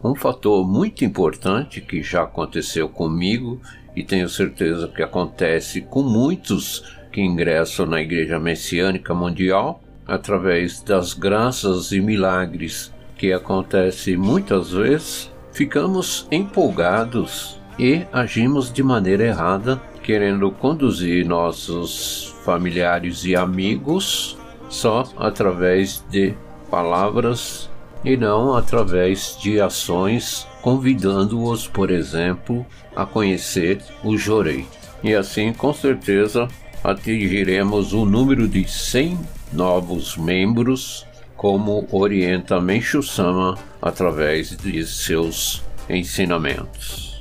Um 0.05 0.17
fator 0.17 0.67
muito 0.67 1.05
importante 1.05 1.81
que 1.81 2.03
já 2.03 2.25
aconteceu 2.25 2.89
comigo 2.89 3.61
e 3.95 4.03
tenho 4.03 4.29
certeza 4.29 4.89
que 4.89 5.03
acontece 5.03 5.81
com 5.83 6.03
muitos 6.03 6.83
que 7.13 7.21
ingressam 7.21 7.87
na 7.87 8.01
Igreja 8.01 8.41
Messiânica 8.41 9.15
Mundial 9.15 9.81
através 10.07 10.83
das 10.83 11.15
graças 11.15 11.93
e 11.93 12.01
milagres 12.01 12.93
que 13.17 13.33
acontecem 13.33 14.17
muitas 14.17 14.73
vezes, 14.73 15.31
ficamos 15.53 16.27
empolgados 16.33 17.61
e 17.79 18.05
agimos 18.13 18.73
de 18.73 18.83
maneira 18.83 19.25
errada, 19.25 19.81
querendo 20.03 20.51
conduzir 20.51 21.25
nossos 21.25 22.35
familiares 22.45 23.25
e 23.25 23.37
amigos 23.37 24.37
só 24.69 25.05
através 25.17 26.05
de 26.11 26.35
palavras 26.69 27.71
e 28.05 28.17
não 28.17 28.55
através 28.55 29.37
de 29.41 29.61
ações, 29.61 30.47
convidando-os, 30.61 31.67
por 31.67 31.91
exemplo, 31.91 32.67
a 32.95 33.07
conhecer 33.07 33.81
o 34.03 34.17
Jorei. 34.17 34.67
E 35.03 35.15
assim, 35.15 35.53
com 35.53 35.73
certeza, 35.73 36.49
atingiremos 36.83 37.93
o 37.93 38.05
número 38.05 38.47
de 38.49 38.69
100 38.69 39.19
novos 39.53 40.17
membros, 40.17 41.07
como 41.37 41.87
orienta 41.91 42.61
Menchu 42.61 43.03
Sama 43.03 43.59
através 43.81 44.57
de 44.57 44.87
seus 44.87 45.63
ensinamentos. 45.89 47.19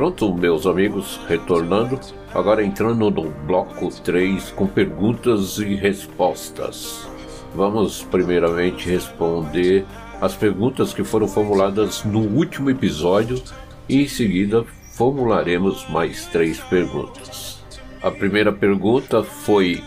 Pronto, 0.00 0.32
meus 0.32 0.66
amigos, 0.66 1.20
retornando, 1.28 2.00
agora 2.32 2.64
entrando 2.64 3.10
no 3.10 3.30
bloco 3.46 3.90
3 4.02 4.50
com 4.52 4.66
perguntas 4.66 5.58
e 5.58 5.74
respostas. 5.74 7.06
Vamos 7.54 8.02
primeiramente 8.04 8.88
responder 8.88 9.84
as 10.18 10.34
perguntas 10.34 10.94
que 10.94 11.04
foram 11.04 11.28
formuladas 11.28 12.02
no 12.02 12.20
último 12.20 12.70
episódio 12.70 13.42
e 13.86 14.04
em 14.04 14.08
seguida 14.08 14.64
formularemos 14.94 15.86
mais 15.90 16.24
três 16.28 16.58
perguntas. 16.58 17.62
A 18.02 18.10
primeira 18.10 18.54
pergunta 18.54 19.22
foi: 19.22 19.84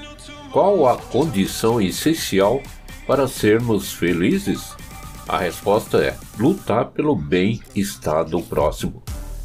qual 0.52 0.88
a 0.88 0.96
condição 0.96 1.82
essencial 1.82 2.62
para 3.08 3.28
sermos 3.28 3.92
felizes? 3.92 4.76
A 5.28 5.40
resposta 5.40 5.98
é: 5.98 6.16
lutar 6.38 6.92
pelo 6.92 7.16
bem-estar 7.16 8.26
do 8.26 8.44
próximo. 8.44 9.02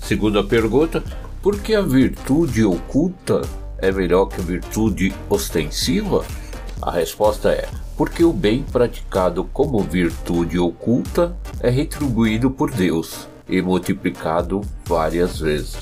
Segunda 0.08 0.42
pergunta: 0.42 1.04
por 1.42 1.60
que 1.60 1.74
a 1.74 1.82
virtude 1.82 2.64
oculta 2.64 3.42
é 3.76 3.92
melhor 3.92 4.24
que 4.24 4.40
a 4.40 4.42
virtude 4.42 5.14
ostensiva? 5.28 6.24
A 6.80 6.90
resposta 6.90 7.50
é: 7.50 7.68
porque 7.94 8.24
o 8.24 8.32
bem 8.32 8.62
praticado 8.62 9.44
como 9.52 9.82
virtude 9.82 10.58
oculta 10.58 11.36
é 11.60 11.68
retribuído 11.68 12.50
por 12.50 12.70
Deus 12.70 13.28
e 13.46 13.60
multiplicado 13.60 14.62
várias 14.86 15.40
vezes. 15.40 15.76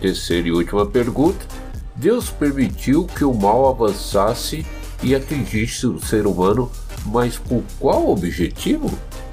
Terceira 0.00 0.48
e 0.48 0.50
última 0.50 0.84
pergunta: 0.84 1.46
Deus 1.94 2.30
permitiu 2.30 3.06
que 3.06 3.24
o 3.24 3.32
mal 3.32 3.68
avançasse 3.68 4.66
e 5.04 5.14
atingisse 5.14 5.86
o 5.86 6.00
ser 6.00 6.26
humano, 6.26 6.68
mas 7.06 7.38
por 7.38 7.62
qual 7.78 8.10
objetivo? 8.10 8.90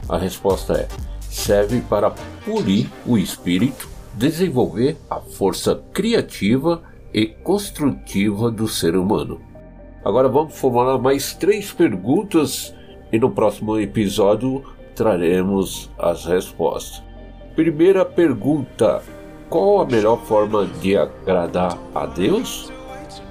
A 0.08 0.20
resposta 0.20 0.74
é: 0.74 0.88
serve 1.32 1.82
para 1.82 2.12
polir 2.46 2.88
o 3.08 3.18
espírito 3.18 3.98
desenvolver 4.20 4.98
a 5.10 5.22
força 5.22 5.82
criativa 5.94 6.82
e 7.14 7.26
construtiva 7.26 8.52
do 8.52 8.68
ser 8.68 8.98
humano. 8.98 9.40
Agora 10.04 10.28
vamos 10.28 10.60
formular 10.60 11.00
mais 11.00 11.34
três 11.34 11.72
perguntas 11.72 12.76
e 13.14 13.18
no 13.18 13.32
próximo 13.32 13.80
episódio 13.80 14.62
traremos 14.94 15.90
as 15.98 16.26
respostas. 16.26 17.02
Primeira 17.56 18.04
pergunta: 18.04 19.02
qual 19.50 19.80
a 19.80 19.86
melhor 19.86 20.20
forma 20.26 20.66
de 20.66 20.98
agradar 20.98 21.78
a 21.96 22.06
Deus? 22.06 22.70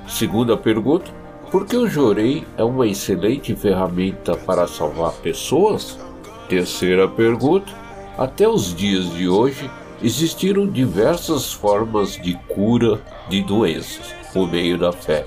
Segunda 0.08 0.56
pergunta: 0.56 1.10
por 1.50 1.66
que 1.66 1.76
o 1.76 1.86
Jorei 1.86 2.46
é 2.56 2.64
uma 2.64 2.86
excelente 2.86 3.54
ferramenta 3.54 4.34
para 4.38 4.66
salvar 4.66 5.12
pessoas? 5.16 5.98
Terceira 6.48 7.06
pergunta: 7.06 7.70
até 8.16 8.48
os 8.48 8.74
dias 8.74 9.12
de 9.12 9.28
hoje, 9.28 9.70
Existiram 10.00 10.66
diversas 10.66 11.52
formas 11.52 12.12
de 12.12 12.34
cura 12.48 13.00
de 13.28 13.42
doenças 13.42 14.14
por 14.32 14.48
meio 14.48 14.78
da 14.78 14.92
fé, 14.92 15.26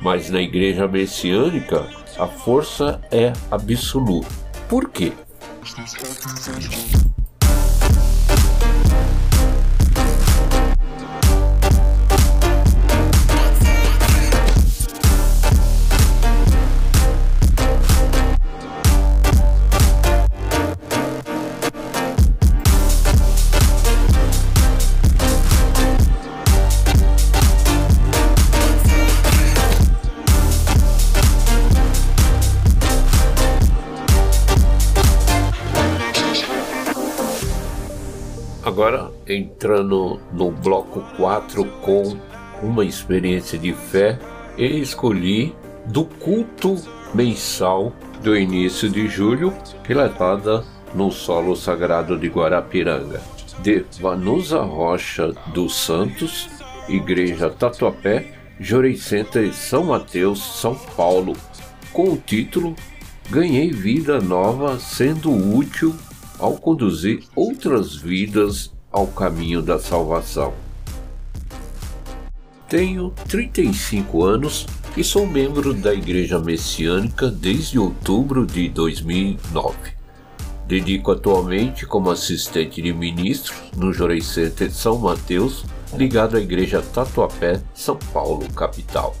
mas 0.00 0.30
na 0.30 0.40
igreja 0.40 0.86
messiânica 0.86 1.88
a 2.18 2.26
força 2.26 3.00
é 3.10 3.32
absoluta. 3.50 4.28
Por 4.68 4.88
quê? 4.90 5.12
Agora 38.72 39.12
entrando 39.28 40.18
no 40.32 40.50
bloco 40.50 41.02
4 41.18 41.62
com 41.82 42.16
uma 42.62 42.86
experiência 42.86 43.58
de 43.58 43.74
fé, 43.74 44.18
e 44.56 44.80
escolhi 44.80 45.54
do 45.84 46.06
culto 46.06 46.76
mensal 47.12 47.92
do 48.22 48.34
início 48.34 48.88
de 48.88 49.08
julho, 49.08 49.52
relatada 49.84 50.64
no 50.94 51.12
solo 51.12 51.54
sagrado 51.54 52.18
de 52.18 52.28
Guarapiranga. 52.28 53.20
de 53.62 53.84
Vanusa 54.00 54.62
Rocha 54.62 55.34
dos 55.48 55.76
Santos, 55.76 56.48
Igreja 56.88 57.50
Tatuapé, 57.50 58.32
Jorei 58.58 58.96
Center 58.96 59.52
São 59.52 59.84
Mateus, 59.84 60.42
São 60.42 60.74
Paulo, 60.96 61.34
com 61.92 62.04
o 62.04 62.16
título 62.16 62.74
Ganhei 63.28 63.70
vida 63.70 64.18
nova 64.18 64.78
sendo 64.78 65.30
útil 65.30 65.94
ao 66.42 66.54
conduzir 66.54 67.22
outras 67.36 67.94
vidas 67.94 68.72
ao 68.90 69.06
caminho 69.06 69.62
da 69.62 69.78
salvação. 69.78 70.52
Tenho 72.68 73.10
35 73.28 74.24
anos 74.24 74.66
e 74.96 75.04
sou 75.04 75.24
membro 75.24 75.72
da 75.72 75.94
Igreja 75.94 76.40
Messiânica 76.40 77.30
desde 77.30 77.78
outubro 77.78 78.44
de 78.44 78.68
2009. 78.68 79.76
Dedico 80.66 81.12
atualmente 81.12 81.86
como 81.86 82.10
assistente 82.10 82.82
de 82.82 82.92
ministro 82.92 83.54
no 83.76 83.92
Jorei 83.92 84.20
Center 84.20 84.70
São 84.72 84.98
Mateus, 84.98 85.64
ligado 85.94 86.36
à 86.36 86.40
Igreja 86.40 86.82
Tatuapé, 86.82 87.62
São 87.72 87.96
Paulo, 88.12 88.50
capital. 88.52 89.14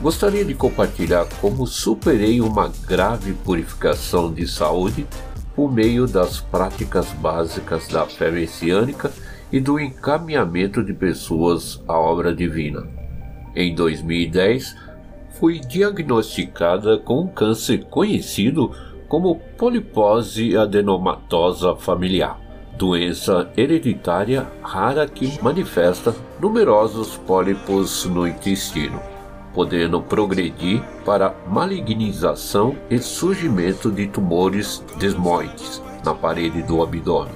Gostaria 0.00 0.44
de 0.44 0.54
compartilhar 0.54 1.26
como 1.40 1.66
superei 1.66 2.40
uma 2.40 2.70
grave 2.86 3.32
purificação 3.32 4.32
de 4.32 4.46
saúde 4.46 5.06
por 5.54 5.72
meio 5.72 6.06
das 6.06 6.40
práticas 6.40 7.12
básicas 7.12 7.88
da 7.88 8.06
fé 8.06 8.30
messiânica 8.30 9.10
e 9.52 9.60
do 9.60 9.78
encaminhamento 9.78 10.82
de 10.82 10.92
pessoas 10.92 11.82
à 11.86 11.98
obra 11.98 12.34
divina. 12.34 12.86
Em 13.54 13.74
2010, 13.74 14.74
fui 15.38 15.60
diagnosticada 15.60 16.96
com 16.98 17.22
um 17.22 17.28
câncer 17.28 17.84
conhecido 17.84 18.70
como 19.08 19.36
polipose 19.58 20.56
adenomatosa 20.56 21.76
familiar, 21.76 22.40
doença 22.78 23.50
hereditária 23.56 24.46
rara 24.62 25.06
que 25.06 25.42
manifesta 25.42 26.14
numerosos 26.40 27.18
pólipos 27.18 28.06
no 28.06 28.26
intestino 28.26 29.11
podendo 29.54 30.00
progredir 30.00 30.82
para 31.04 31.34
malignização 31.46 32.76
e 32.90 32.98
surgimento 32.98 33.90
de 33.90 34.06
tumores 34.06 34.84
desmoides 34.98 35.82
na 36.04 36.14
parede 36.14 36.62
do 36.62 36.82
abdômen. 36.82 37.34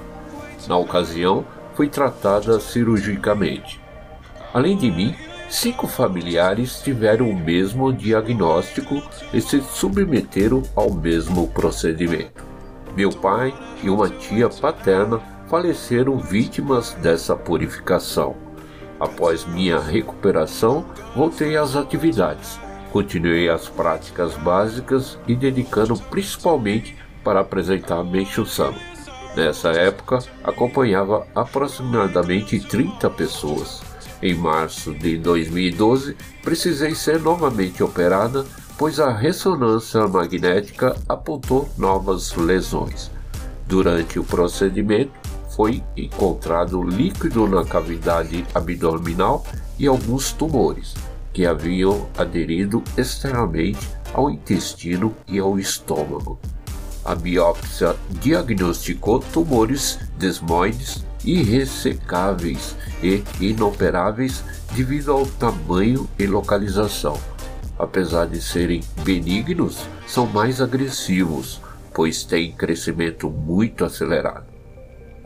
Na 0.67 0.77
ocasião, 0.77 1.45
foi 1.73 1.87
tratada 1.87 2.59
cirurgicamente. 2.59 3.79
Além 4.53 4.75
de 4.75 4.89
mim, 4.89 5.15
cinco 5.49 5.87
familiares 5.87 6.81
tiveram 6.81 7.29
o 7.29 7.35
mesmo 7.35 7.93
diagnóstico 7.93 9.01
e 9.33 9.39
se 9.39 9.61
submeteram 9.61 10.63
ao 10.75 10.91
mesmo 10.91 11.47
procedimento. 11.49 12.43
Meu 12.95 13.11
pai 13.11 13.53
e 13.83 13.89
uma 13.89 14.09
tia 14.09 14.49
paterna 14.49 15.21
faleceram 15.47 16.17
vítimas 16.17 16.93
dessa 16.95 17.35
purificação. 17.35 18.46
Após 18.99 19.45
minha 19.45 19.79
recuperação, 19.79 20.85
voltei 21.15 21.55
às 21.55 21.75
atividades. 21.75 22.59
Continuei 22.91 23.47
as 23.49 23.69
práticas 23.69 24.33
básicas 24.35 25.19
e 25.27 25.35
dedicando 25.35 25.95
principalmente 26.09 26.95
para 27.23 27.41
apresentar 27.41 28.03
Meixo 28.03 28.45
Sama. 28.45 28.77
Nessa 29.35 29.69
época, 29.69 30.17
acompanhava 30.43 31.27
aproximadamente 31.35 32.59
30 32.59 33.07
pessoas. 33.11 33.81
Em 34.19 34.33
março 34.33 34.95
de 34.95 35.15
2012, 35.17 36.17
precisei 36.41 36.95
ser 36.95 37.19
novamente 37.19 37.83
operada, 37.83 38.43
pois 38.79 38.99
a 38.99 39.11
ressonância 39.11 40.07
magnética 40.07 40.95
apontou 41.07 41.69
novas 41.77 42.33
lesões. 42.33 43.11
Durante 43.67 44.17
o 44.17 44.23
procedimento, 44.23 45.11
foi 45.57 45.83
encontrado 45.97 46.83
líquido 46.83 47.47
na 47.47 47.65
cavidade 47.65 48.45
abdominal 48.53 49.43
e 49.79 49.87
alguns 49.87 50.31
tumores 50.31 50.93
que 51.33 51.47
haviam 51.47 52.07
aderido 52.15 52.83
externamente 52.95 53.89
ao 54.13 54.29
intestino 54.29 55.15
e 55.27 55.39
ao 55.39 55.57
estômago. 55.57 56.39
A 57.03 57.15
biópsia 57.15 57.95
diagnosticou 58.21 59.19
tumores 59.19 59.97
desmoides 60.19 61.03
irressecáveis 61.25 62.75
e 63.01 63.23
inoperáveis 63.41 64.43
devido 64.75 65.11
ao 65.11 65.25
tamanho 65.25 66.07
e 66.19 66.27
localização. 66.27 67.19
Apesar 67.79 68.27
de 68.27 68.39
serem 68.39 68.83
benignos, 69.03 69.79
são 70.05 70.27
mais 70.27 70.61
agressivos, 70.61 71.59
pois 71.95 72.23
têm 72.23 72.51
crescimento 72.51 73.27
muito 73.27 73.83
acelerado. 73.83 74.56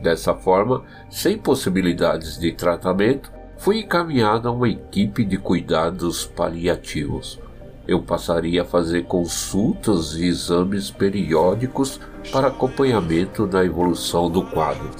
Dessa 0.02 0.34
forma, 0.34 0.82
sem 1.08 1.38
possibilidades 1.38 2.36
de 2.36 2.50
tratamento, 2.50 3.30
fui 3.56 3.78
encaminhado 3.78 4.48
a 4.48 4.50
uma 4.50 4.68
equipe 4.68 5.24
de 5.24 5.38
cuidados 5.38 6.26
paliativos. 6.26 7.38
Eu 7.86 8.02
passaria 8.02 8.62
a 8.62 8.64
fazer 8.64 9.04
consultas 9.04 10.14
e 10.14 10.26
exames 10.26 10.90
periódicos 10.90 12.00
para 12.32 12.48
acompanhamento 12.48 13.46
da 13.46 13.64
evolução 13.64 14.28
do 14.28 14.42
quadro. 14.42 14.90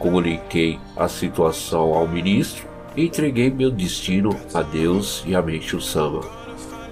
Comuniquei 0.00 0.80
a 0.96 1.06
situação 1.06 1.94
ao 1.94 2.08
ministro 2.08 2.66
e 2.96 3.06
entreguei 3.06 3.50
meu 3.50 3.70
destino 3.70 4.30
a 4.52 4.62
Deus 4.62 5.22
e 5.26 5.36
a 5.36 5.42
Meixo 5.42 5.80
Sama. 5.80 6.22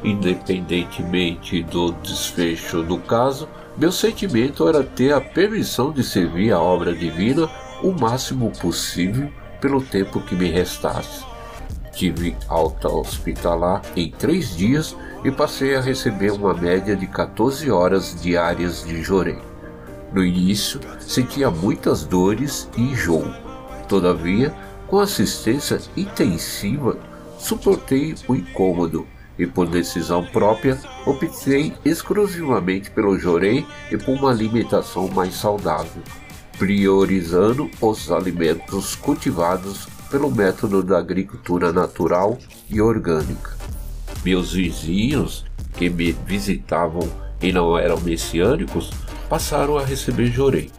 Independentemente 0.04 1.62
do 1.64 1.92
desfecho 1.92 2.82
do 2.82 2.98
caso, 2.98 3.48
meu 3.76 3.90
sentimento 3.90 4.68
era 4.68 4.84
ter 4.84 5.12
a 5.12 5.20
permissão 5.20 5.92
de 5.92 6.04
servir 6.04 6.52
a 6.52 6.60
obra 6.60 6.94
divina 6.94 7.48
o 7.82 7.92
máximo 7.92 8.50
possível 8.60 9.30
pelo 9.60 9.82
tempo 9.82 10.20
que 10.20 10.34
me 10.34 10.50
restasse. 10.50 11.24
Tive 11.92 12.36
alta 12.48 12.88
hospitalar 12.88 13.82
em 13.96 14.10
três 14.10 14.54
dias 14.56 14.96
e 15.24 15.30
passei 15.30 15.74
a 15.74 15.80
receber 15.80 16.32
uma 16.32 16.52
média 16.52 16.96
de 16.96 17.06
14 17.06 17.70
horas 17.70 18.20
diárias 18.20 18.84
de 18.84 19.02
jorei. 19.02 19.38
No 20.12 20.22
início, 20.22 20.80
sentia 21.00 21.50
muitas 21.50 22.04
dores 22.04 22.68
e 22.76 22.82
enjoo. 22.82 23.32
Todavia, 23.88 24.52
com 24.86 24.98
assistência 24.98 25.80
intensiva, 25.96 26.98
suportei 27.38 28.14
o 28.28 28.34
incômodo 28.34 29.06
e 29.38 29.46
por 29.46 29.66
decisão 29.66 30.24
própria 30.24 30.78
optei 31.06 31.72
exclusivamente 31.84 32.90
pelo 32.90 33.18
jorei 33.18 33.66
e 33.90 33.96
por 33.96 34.14
uma 34.16 34.30
alimentação 34.30 35.08
mais 35.08 35.34
saudável, 35.34 36.02
priorizando 36.58 37.70
os 37.80 38.10
alimentos 38.10 38.94
cultivados 38.94 39.86
pelo 40.10 40.30
método 40.30 40.82
da 40.82 40.98
agricultura 40.98 41.72
natural 41.72 42.38
e 42.68 42.80
orgânica. 42.80 43.56
Meus 44.24 44.52
vizinhos 44.52 45.44
que 45.72 45.88
me 45.88 46.12
visitavam 46.12 47.08
e 47.40 47.52
não 47.52 47.76
eram 47.76 48.00
messiânicos 48.00 48.90
passaram 49.28 49.78
a 49.78 49.84
receber 49.84 50.26
jorei. 50.26 50.70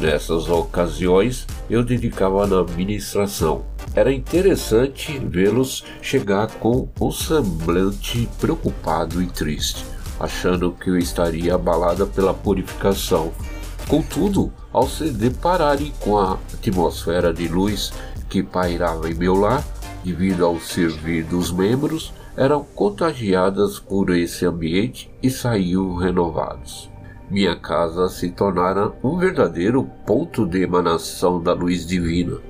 Nessas 0.00 0.48
ocasiões 0.48 1.46
eu 1.68 1.84
dedicava 1.84 2.46
na 2.46 2.60
administração, 2.60 3.64
era 3.98 4.12
interessante 4.12 5.18
vê-los 5.18 5.84
chegar 6.00 6.46
com 6.60 6.88
um 7.00 7.10
semblante 7.10 8.28
preocupado 8.40 9.20
e 9.20 9.26
triste, 9.26 9.84
achando 10.20 10.70
que 10.70 10.88
eu 10.88 10.96
estaria 10.96 11.56
abalada 11.56 12.06
pela 12.06 12.32
purificação. 12.32 13.32
Contudo, 13.88 14.52
ao 14.72 14.88
se 14.88 15.10
depararem 15.10 15.92
com 15.98 16.16
a 16.16 16.38
atmosfera 16.54 17.34
de 17.34 17.48
luz 17.48 17.92
que 18.28 18.40
pairava 18.40 19.10
em 19.10 19.14
meu 19.14 19.34
lar, 19.34 19.64
devido 20.04 20.46
ao 20.46 20.60
servir 20.60 21.24
dos 21.24 21.50
membros, 21.50 22.12
eram 22.36 22.62
contagiadas 22.62 23.80
por 23.80 24.10
esse 24.10 24.46
ambiente 24.46 25.10
e 25.20 25.28
saíam 25.28 25.96
renovados. 25.96 26.88
Minha 27.28 27.56
casa 27.56 28.08
se 28.08 28.30
tornara 28.30 28.92
um 29.02 29.18
verdadeiro 29.18 29.82
ponto 30.06 30.46
de 30.46 30.62
emanação 30.62 31.42
da 31.42 31.52
luz 31.52 31.84
divina 31.84 32.47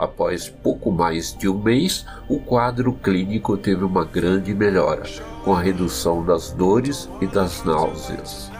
Após 0.00 0.48
pouco 0.48 0.90
mais 0.90 1.36
de 1.36 1.46
um 1.46 1.58
mês, 1.58 2.06
o 2.26 2.38
quadro 2.38 2.90
clínico 2.90 3.54
teve 3.58 3.84
uma 3.84 4.02
grande 4.02 4.54
melhora, 4.54 5.02
com 5.44 5.54
a 5.54 5.60
redução 5.60 6.24
das 6.24 6.50
dores 6.52 7.06
e 7.20 7.26
das 7.26 7.62
náuseas. 7.64 8.50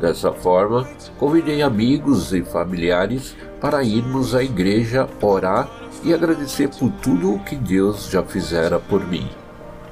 Dessa 0.00 0.32
forma, 0.32 0.88
convidei 1.18 1.60
amigos 1.60 2.32
e 2.32 2.44
familiares 2.44 3.36
para 3.60 3.82
irmos 3.82 4.32
à 4.32 4.44
igreja 4.44 5.08
orar 5.20 5.68
e 6.04 6.14
agradecer 6.14 6.68
por 6.68 6.92
tudo 7.02 7.34
o 7.34 7.40
que 7.40 7.56
Deus 7.56 8.08
já 8.08 8.22
fizera 8.22 8.78
por 8.78 9.04
mim. 9.04 9.28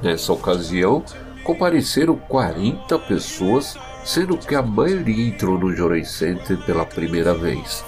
Nessa 0.01 0.33
ocasião, 0.33 1.03
compareceram 1.43 2.15
40 2.15 3.01
pessoas, 3.01 3.77
sendo 4.05 4.39
que 4.39 4.55
a 4.55 4.63
maioria 4.63 5.27
entrou 5.27 5.59
no 5.59 5.75
Jorei 5.75 6.05
Center 6.05 6.57
pela 6.65 6.87
primeira 6.87 7.35
vez. 7.35 7.85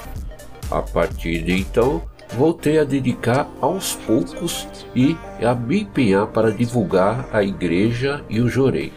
A 0.72 0.82
partir 0.82 1.44
de 1.44 1.52
então, 1.52 2.02
voltei 2.34 2.78
a 2.78 2.84
dedicar 2.84 3.48
aos 3.60 3.94
poucos 3.94 4.66
e 4.94 5.16
a 5.44 5.54
me 5.54 5.82
empenhar 5.82 6.26
para 6.28 6.52
divulgar 6.52 7.28
a 7.32 7.42
igreja 7.42 8.24
e 8.28 8.40
o 8.40 8.48
jorei. 8.48 8.92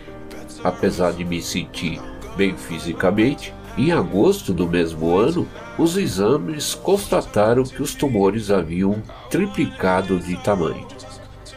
Apesar 0.63 1.11
de 1.13 1.23
me 1.23 1.41
sentir 1.41 2.01
bem 2.35 2.55
fisicamente, 2.57 3.53
Em 3.79 3.93
agosto 3.93 4.53
do 4.53 4.67
mesmo 4.67 5.17
ano, 5.17 5.47
os 5.77 5.95
exames 5.95 6.75
constataram 6.75 7.63
que 7.63 7.81
os 7.81 7.95
tumores 7.95 8.51
haviam 8.51 9.01
triplicado 9.29 10.19
de 10.19 10.35
tamanho. 10.43 10.85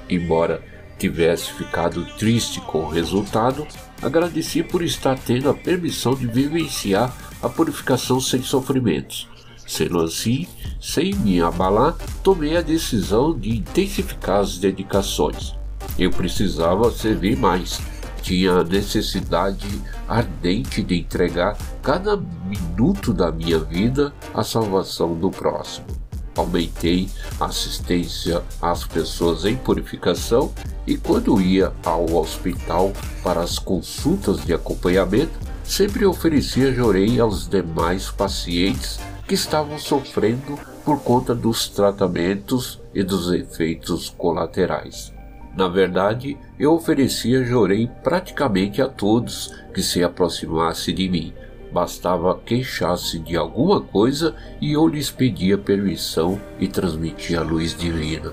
Embora 0.08 0.62
tivesse 0.96 1.52
ficado 1.52 2.04
triste 2.16 2.60
com 2.60 2.82
o 2.82 2.88
resultado, 2.88 3.66
agradeci 4.00 4.62
por 4.62 4.84
estar 4.84 5.18
tendo 5.18 5.50
a 5.50 5.54
permissão 5.54 6.14
de 6.14 6.28
vivenciar 6.28 7.12
a 7.42 7.48
purificação 7.48 8.20
sem 8.20 8.40
sofrimentos. 8.40 9.28
Sendo 9.66 10.00
assim, 10.00 10.46
sem 10.80 11.14
me 11.14 11.40
abalar, 11.40 11.96
tomei 12.22 12.56
a 12.56 12.62
decisão 12.62 13.38
de 13.38 13.58
intensificar 13.58 14.40
as 14.40 14.58
dedicações. 14.58 15.54
Eu 15.98 16.10
precisava 16.10 16.90
servir 16.90 17.36
mais, 17.36 17.80
tinha 18.22 18.52
a 18.52 18.64
necessidade 18.64 19.66
ardente 20.08 20.82
de 20.82 20.98
entregar 20.98 21.56
cada 21.82 22.16
minuto 22.16 23.12
da 23.12 23.30
minha 23.30 23.58
vida 23.58 24.12
à 24.34 24.42
salvação 24.42 25.14
do 25.14 25.30
próximo. 25.30 25.86
Aumentei 26.34 27.08
a 27.38 27.46
assistência 27.46 28.42
às 28.60 28.84
pessoas 28.84 29.44
em 29.44 29.56
purificação 29.56 30.52
e, 30.86 30.96
quando 30.96 31.40
ia 31.40 31.72
ao 31.84 32.14
hospital 32.14 32.92
para 33.22 33.42
as 33.42 33.58
consultas 33.58 34.44
de 34.44 34.54
acompanhamento, 34.54 35.38
sempre 35.62 36.06
oferecia 36.06 36.72
jorei 36.72 37.20
aos 37.20 37.46
demais 37.46 38.10
pacientes 38.10 38.98
que 39.26 39.34
estavam 39.34 39.78
sofrendo 39.78 40.58
por 40.84 41.00
conta 41.02 41.34
dos 41.34 41.68
tratamentos 41.68 42.80
e 42.94 43.02
dos 43.02 43.32
efeitos 43.32 44.10
colaterais. 44.10 45.12
Na 45.56 45.68
verdade, 45.68 46.36
eu 46.58 46.72
oferecia 46.72 47.44
jorei 47.44 47.88
praticamente 48.02 48.80
a 48.80 48.88
todos 48.88 49.54
que 49.74 49.82
se 49.82 50.02
aproximasse 50.02 50.92
de 50.92 51.08
mim. 51.08 51.32
Bastava 51.70 52.38
queixar-se 52.38 53.18
de 53.18 53.36
alguma 53.36 53.80
coisa 53.80 54.34
e 54.60 54.72
eu 54.72 54.86
lhes 54.86 55.10
pedia 55.10 55.56
permissão 55.56 56.40
e 56.58 56.68
transmitia 56.68 57.40
a 57.40 57.42
luz 57.42 57.76
divina. 57.76 58.32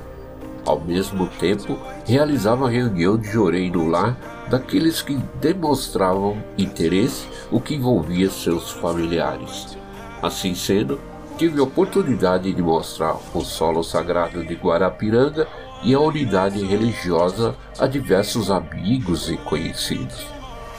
Ao 0.66 0.80
mesmo 0.80 1.28
tempo, 1.28 1.78
realizava 2.06 2.70
reunião 2.70 3.18
de 3.18 3.30
jorei 3.30 3.70
no 3.70 3.88
lar 3.88 4.18
daqueles 4.50 5.02
que 5.02 5.16
demonstravam 5.40 6.38
interesse, 6.58 7.28
o 7.52 7.62
que 7.62 7.76
envolvia 7.76 8.30
seus 8.30 8.72
familiares. 8.72 9.78
Assim 10.22 10.54
sendo, 10.54 11.00
tive 11.38 11.60
a 11.60 11.64
oportunidade 11.64 12.52
de 12.52 12.62
mostrar 12.62 13.18
o 13.34 13.42
solo 13.42 13.84
sagrado 13.84 14.44
de 14.44 14.56
Guarapiranga 14.56 15.48
e 15.84 15.94
a 15.94 16.00
unidade 16.00 16.64
religiosa 16.64 17.56
a 17.78 17.88
diversos 17.88 18.52
amigos 18.52 19.30
e 19.30 19.38
conhecidos. 19.38 20.26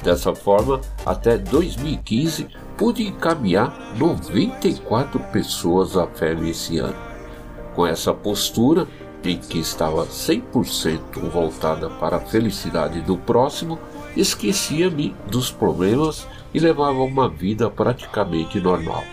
Dessa 0.03 0.35
forma, 0.35 0.81
até 1.05 1.39
2015, 1.39 2.49
pude 2.77 3.07
encaminhar 3.07 3.95
94 3.97 5.21
pessoas 5.33 5.97
à 5.97 6.07
fé 6.07 6.35
messiânica. 6.35 7.11
Com 7.75 7.87
essa 7.87 8.13
postura, 8.13 8.87
em 9.23 9.37
que 9.37 9.59
estava 9.59 10.07
100% 10.07 11.31
voltada 11.31 11.91
para 11.91 12.17
a 12.17 12.21
felicidade 12.21 13.01
do 13.03 13.17
próximo, 13.17 13.79
esquecia-me 14.17 15.15
dos 15.31 15.51
problemas 15.51 16.27
e 16.53 16.59
levava 16.59 17.03
uma 17.03 17.29
vida 17.29 17.71
praticamente 17.71 18.59
normal, 18.59 19.05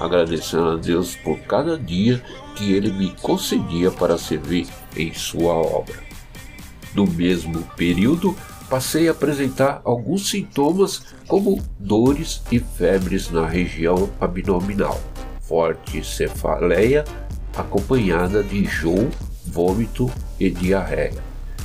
agradecendo 0.00 0.70
a 0.70 0.76
Deus 0.76 1.16
por 1.16 1.38
cada 1.40 1.78
dia 1.78 2.22
que 2.56 2.72
Ele 2.72 2.92
me 2.92 3.10
concedia 3.22 3.90
para 3.90 4.18
servir 4.18 4.66
em 4.96 5.12
sua 5.12 5.54
obra. 5.54 5.96
No 6.94 7.06
mesmo 7.06 7.62
período, 7.76 8.36
passei 8.68 9.08
a 9.08 9.12
apresentar 9.12 9.80
alguns 9.84 10.28
sintomas 10.28 11.02
como 11.26 11.60
dores 11.78 12.42
e 12.50 12.58
febres 12.58 13.30
na 13.30 13.46
região 13.46 14.10
abdominal, 14.20 15.00
forte 15.40 16.04
cefaleia 16.04 17.04
acompanhada 17.56 18.42
de 18.42 18.58
enjoo, 18.58 19.08
vômito 19.46 20.10
e 20.38 20.50
diarreia. 20.50 21.22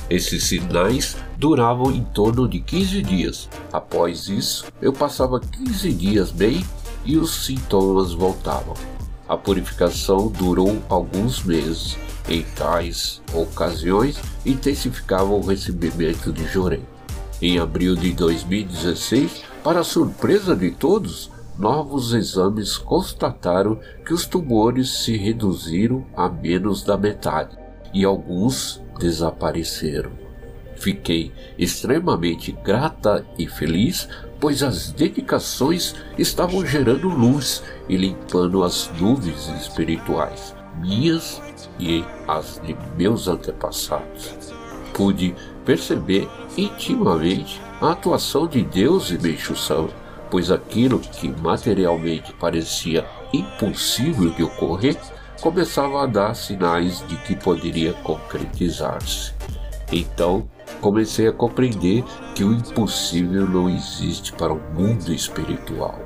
Esses 0.08 0.44
sinais 0.44 1.16
duravam 1.36 1.92
em 1.92 2.02
torno 2.02 2.48
de 2.48 2.60
15 2.60 3.02
dias. 3.02 3.48
Após 3.72 4.28
isso, 4.28 4.66
eu 4.82 4.92
passava 4.92 5.40
15 5.40 5.92
dias 5.92 6.30
bem 6.32 6.64
e 7.04 7.16
os 7.16 7.44
sintomas 7.44 8.12
voltavam. 8.12 8.74
A 9.28 9.36
purificação 9.36 10.28
durou 10.28 10.82
alguns 10.88 11.44
meses 11.44 11.96
em 12.28 12.42
tais 12.42 13.22
ocasiões, 13.32 14.18
intensificava 14.44 15.32
o 15.32 15.40
recebimento 15.40 16.32
de 16.32 16.44
Jorém. 16.46 16.82
Em 17.40 17.58
abril 17.58 17.94
de 17.94 18.12
2016, 18.12 19.42
para 19.62 19.84
surpresa 19.84 20.54
de 20.54 20.70
todos, 20.70 21.30
novos 21.58 22.12
exames 22.12 22.76
constataram 22.76 23.78
que 24.04 24.12
os 24.12 24.26
tumores 24.26 25.04
se 25.04 25.16
reduziram 25.16 26.04
a 26.16 26.28
menos 26.28 26.82
da 26.82 26.96
metade 26.96 27.56
e 27.92 28.04
alguns 28.04 28.82
desapareceram. 28.98 30.10
Fiquei 30.76 31.30
extremamente 31.58 32.52
grata 32.52 33.26
e 33.38 33.46
feliz, 33.46 34.08
pois 34.40 34.62
as 34.62 34.90
dedicações 34.90 35.94
estavam 36.16 36.64
gerando 36.64 37.08
luz 37.08 37.62
e 37.88 37.96
limpando 37.96 38.64
as 38.64 38.90
nuvens 38.98 39.48
espirituais, 39.60 40.54
minhas 40.78 41.40
e 41.78 42.04
as 42.26 42.60
de 42.64 42.76
meus 42.96 43.28
antepassados. 43.28 44.34
Pude 44.94 45.34
perceber 45.64 46.28
intimamente 46.56 47.60
a 47.80 47.92
atuação 47.92 48.46
de 48.46 48.62
Deus 48.62 49.10
em 49.10 49.18
Meixo 49.18 49.54
pois 50.30 50.50
aquilo 50.50 50.98
que 50.98 51.28
materialmente 51.28 52.32
parecia 52.34 53.04
impossível 53.32 54.30
de 54.30 54.42
ocorrer 54.42 54.96
começava 55.40 56.02
a 56.02 56.06
dar 56.06 56.34
sinais 56.34 57.04
de 57.08 57.16
que 57.16 57.34
poderia 57.34 57.92
concretizar-se. 57.94 59.32
Então, 59.90 60.48
comecei 60.80 61.26
a 61.26 61.32
compreender 61.32 62.04
que 62.40 62.44
o 62.44 62.54
impossível 62.54 63.46
não 63.46 63.68
existe 63.68 64.32
para 64.32 64.50
o 64.50 64.58
mundo 64.72 65.12
espiritual. 65.12 66.00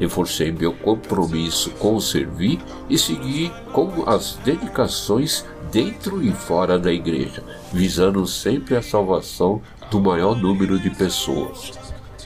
Reforcei 0.00 0.50
meu 0.50 0.72
compromisso 0.72 1.70
com 1.78 1.94
o 1.94 2.00
servir 2.00 2.58
e 2.90 2.98
segui 2.98 3.52
com 3.72 4.02
as 4.04 4.40
dedicações 4.44 5.46
dentro 5.70 6.20
e 6.20 6.32
fora 6.32 6.80
da 6.80 6.92
igreja, 6.92 7.44
visando 7.72 8.26
sempre 8.26 8.74
a 8.74 8.82
salvação 8.82 9.62
do 9.88 10.00
maior 10.00 10.34
número 10.34 10.80
de 10.80 10.90
pessoas. 10.90 11.70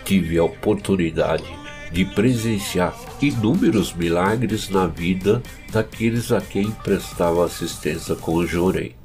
Tive 0.02 0.38
a 0.38 0.44
oportunidade 0.44 1.44
de 1.92 2.06
presenciar 2.06 2.98
inúmeros 3.20 3.92
milagres 3.92 4.70
na 4.70 4.86
vida 4.86 5.42
daqueles 5.70 6.32
a 6.32 6.40
quem 6.40 6.70
prestava 6.70 7.44
assistência 7.44 8.16
com 8.16 8.36
o 8.36 8.46
Jorei. 8.46 9.01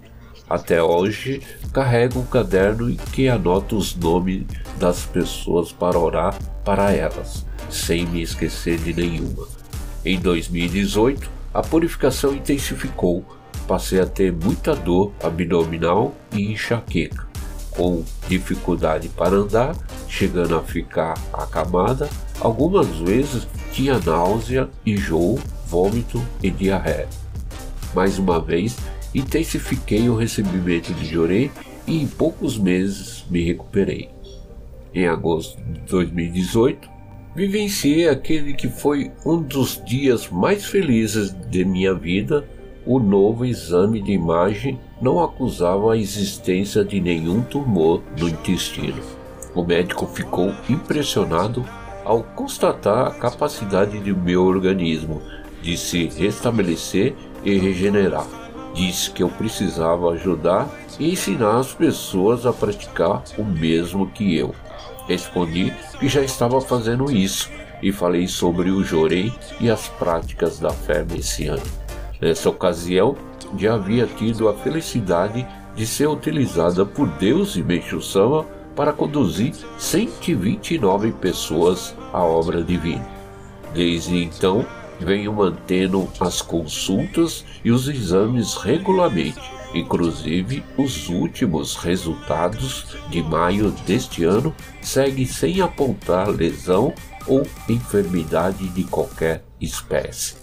Até 0.50 0.82
hoje, 0.82 1.42
carrego 1.74 2.20
um 2.20 2.26
caderno 2.26 2.90
em 2.90 2.96
que 2.96 3.28
anoto 3.28 3.78
os 3.78 3.96
nomes 3.96 4.44
das 4.80 5.06
pessoas 5.06 5.72
para 5.72 6.00
orar 6.00 6.38
para 6.64 6.92
elas 6.94 7.46
sem 7.70 8.06
me 8.06 8.22
esquecer 8.22 8.78
de 8.78 8.94
nenhuma. 8.94 9.48
Em 10.06 10.20
2018, 10.20 11.30
a 11.54 11.62
purificação 11.62 12.34
intensificou, 12.34 13.26
passei 13.68 14.00
a 14.00 14.06
ter 14.06 14.32
muita 14.32 14.76
dor 14.76 15.12
abdominal 15.22 16.16
e 16.32 16.52
enxaqueca, 16.52 17.28
com 17.72 18.04
dificuldade 18.28 19.10
para 19.10 19.36
andar, 19.36 19.76
chegando 20.08 20.56
a 20.56 20.62
ficar 20.62 21.16
acamada, 21.34 22.10
algumas 22.40 22.88
vezes 23.00 23.48
tinha 23.72 24.00
náusea, 24.00 24.70
enjoo, 24.86 25.40
vômito 25.68 26.24
e 26.42 26.50
diarreia. 26.50 27.10
Mais 27.94 28.18
uma 28.18 28.40
vez, 28.40 28.78
intensifiquei 29.18 30.10
o 30.10 30.16
recebimento 30.16 30.94
de 30.94 31.06
jorei 31.06 31.52
e 31.86 32.02
em 32.02 32.08
poucos 32.08 32.58
meses 32.58 33.26
me 33.30 33.44
recuperei. 33.44 34.10
Em 34.94 35.08
agosto 35.08 35.62
de 35.62 35.80
2018, 35.82 36.98
Vivenciei 37.38 38.10
aquele 38.10 38.56
que 38.56 38.68
foi 38.68 39.12
um 39.24 39.40
dos 39.40 39.80
dias 39.86 40.28
mais 40.28 40.66
felizes 40.66 41.32
de 41.52 41.64
minha 41.64 41.94
vida. 41.94 42.44
O 42.84 42.98
novo 42.98 43.46
exame 43.46 44.02
de 44.02 44.12
imagem 44.12 44.80
não 45.00 45.24
acusava 45.24 45.94
a 45.94 45.98
existência 45.98 46.84
de 46.84 47.00
nenhum 47.00 47.44
tumor 47.44 48.02
no 48.20 48.28
intestino. 48.28 49.04
O 49.54 49.64
médico 49.64 50.08
ficou 50.08 50.52
impressionado 50.68 51.64
ao 52.04 52.24
constatar 52.24 53.06
a 53.06 53.12
capacidade 53.12 54.00
do 54.00 54.18
meu 54.18 54.44
organismo 54.44 55.22
de 55.62 55.78
se 55.78 56.08
restabelecer 56.08 57.14
e 57.46 57.56
regenerar. 57.56 58.47
Disse 58.78 59.10
que 59.10 59.24
eu 59.24 59.30
precisava 59.30 60.12
ajudar 60.12 60.70
e 61.00 61.12
ensinar 61.12 61.58
as 61.58 61.74
pessoas 61.74 62.46
a 62.46 62.54
praticar 62.54 63.24
o 63.36 63.44
mesmo 63.44 64.06
que 64.06 64.38
eu. 64.38 64.54
Respondi 65.08 65.74
que 66.00 66.08
já 66.08 66.22
estava 66.22 66.62
fazendo 66.62 67.12
isso 67.12 67.50
e 67.82 67.92
falei 67.92 68.28
sobre 68.28 68.70
o 68.70 68.84
jorei 68.84 69.34
e 69.60 69.68
as 69.68 69.88
práticas 69.88 70.60
da 70.60 70.70
fé 70.70 71.04
messiânica. 71.04 71.68
Nessa 72.22 72.52
ocasião, 72.52 73.18
já 73.58 73.74
havia 73.74 74.06
tido 74.06 74.48
a 74.48 74.54
felicidade 74.54 75.48
de 75.76 75.88
ser 75.88 76.08
utilizada 76.08 76.86
por 76.86 77.08
Deus 77.08 77.56
e 77.56 77.64
Meixo 77.64 78.00
Sama 78.00 78.46
para 78.76 78.94
conduzir 78.94 79.56
129 79.80 81.14
pessoas 81.14 81.96
à 82.14 82.24
obra 82.24 82.64
divina. 82.64 83.08
Desde 83.74 84.24
então, 84.24 84.64
venho 85.00 85.34
mantendo 85.34 86.08
as 86.20 86.42
consultas 86.42 87.46
e 87.64 87.72
os 87.72 87.88
exames 87.88 88.56
regularmente, 88.56 89.42
inclusive 89.74 90.64
os 90.78 91.10
últimos 91.10 91.76
resultados 91.76 92.98
de 93.10 93.22
maio 93.22 93.72
deste 93.86 94.24
ano 94.24 94.56
seguem 94.82 95.26
sem 95.26 95.62
apontar 95.62 96.30
lesão 96.30 96.94
ou 97.28 97.46
enfermidade 97.68 98.68
de 98.70 98.84
qualquer 98.84 99.44
espécie. 99.60 100.36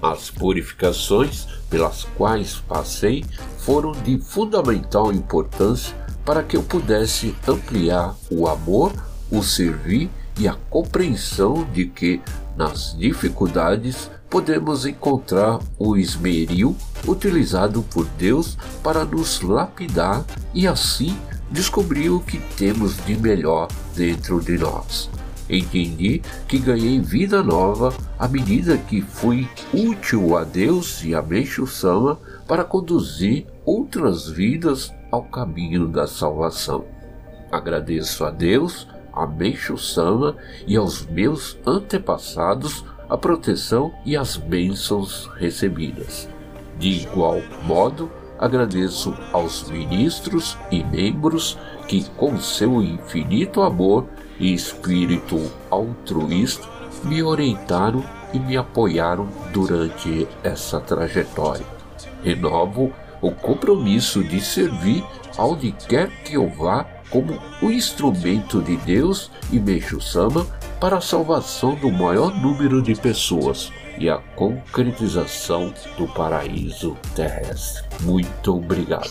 As 0.00 0.30
purificações 0.30 1.46
pelas 1.68 2.04
quais 2.16 2.54
passei 2.68 3.24
foram 3.58 3.92
de 3.92 4.18
fundamental 4.18 5.12
importância 5.12 5.94
para 6.24 6.42
que 6.42 6.56
eu 6.56 6.62
pudesse 6.62 7.34
ampliar 7.46 8.14
o 8.30 8.46
amor, 8.46 8.92
o 9.30 9.42
servir 9.42 10.08
e 10.38 10.46
a 10.46 10.54
compreensão 10.70 11.64
de 11.72 11.86
que 11.86 12.20
nas 12.58 12.94
dificuldades 12.98 14.10
podemos 14.28 14.84
encontrar 14.84 15.60
o 15.78 15.96
esmeril 15.96 16.76
utilizado 17.06 17.82
por 17.82 18.04
Deus 18.18 18.58
para 18.82 19.04
nos 19.04 19.40
lapidar 19.40 20.24
e 20.52 20.66
assim 20.66 21.16
descobrir 21.48 22.10
o 22.10 22.18
que 22.18 22.38
temos 22.56 22.96
de 23.06 23.16
melhor 23.16 23.68
dentro 23.94 24.40
de 24.40 24.58
nós. 24.58 25.08
Entendi 25.48 26.20
que 26.48 26.58
ganhei 26.58 27.00
vida 27.00 27.42
nova 27.44 27.94
à 28.18 28.26
medida 28.26 28.76
que 28.76 29.00
fui 29.00 29.48
útil 29.72 30.36
a 30.36 30.42
Deus 30.42 31.02
e 31.04 31.14
a 31.14 31.22
Meixo 31.22 31.66
Sama 31.66 32.18
para 32.46 32.64
conduzir 32.64 33.46
outras 33.64 34.28
vidas 34.28 34.92
ao 35.12 35.22
caminho 35.22 35.86
da 35.86 36.08
salvação. 36.08 36.84
Agradeço 37.50 38.24
a 38.26 38.30
Deus, 38.30 38.86
a 39.18 39.26
Meixo 39.26 39.76
Sama 39.76 40.36
e 40.66 40.76
aos 40.76 41.04
meus 41.06 41.58
antepassados 41.66 42.84
a 43.08 43.16
proteção 43.16 43.92
e 44.04 44.16
as 44.16 44.36
bênçãos 44.36 45.28
recebidas. 45.36 46.28
De 46.78 46.88
igual 46.88 47.40
modo, 47.64 48.10
agradeço 48.38 49.14
aos 49.32 49.68
ministros 49.68 50.56
e 50.70 50.84
membros 50.84 51.58
que, 51.88 52.04
com 52.10 52.38
seu 52.38 52.80
infinito 52.82 53.62
amor, 53.62 54.06
e 54.38 54.54
espírito 54.54 55.50
altruísta 55.68 56.68
me 57.02 57.22
orientaram 57.22 58.04
e 58.32 58.38
me 58.38 58.56
apoiaram 58.56 59.28
durante 59.52 60.28
essa 60.44 60.80
trajetória. 60.80 61.66
Renovo 62.22 62.92
o 63.20 63.32
compromisso 63.32 64.22
de 64.22 64.40
servir 64.40 65.04
aonde 65.36 65.72
quer 65.72 66.08
que 66.22 66.34
eu 66.34 66.48
vá 66.48 66.86
como 67.10 67.38
o 67.62 67.70
instrumento 67.70 68.60
de 68.62 68.76
Deus 68.78 69.30
e 69.50 69.58
Meixo 69.58 70.00
Sama 70.00 70.46
para 70.80 70.98
a 70.98 71.00
salvação 71.00 71.74
do 71.74 71.90
maior 71.90 72.34
número 72.40 72.82
de 72.82 72.94
pessoas 72.94 73.72
e 73.98 74.08
a 74.08 74.18
concretização 74.36 75.72
do 75.96 76.06
paraíso 76.08 76.96
terrestre. 77.14 77.84
Muito 78.02 78.56
obrigado. 78.56 79.10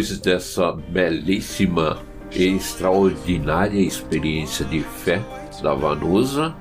Depois 0.00 0.18
dessa 0.18 0.72
belíssima 0.72 1.98
e 2.32 2.44
extraordinária 2.56 3.78
experiência 3.78 4.64
de 4.64 4.80
fé 4.80 5.20
da 5.62 5.74
Vanusa, 5.74 6.56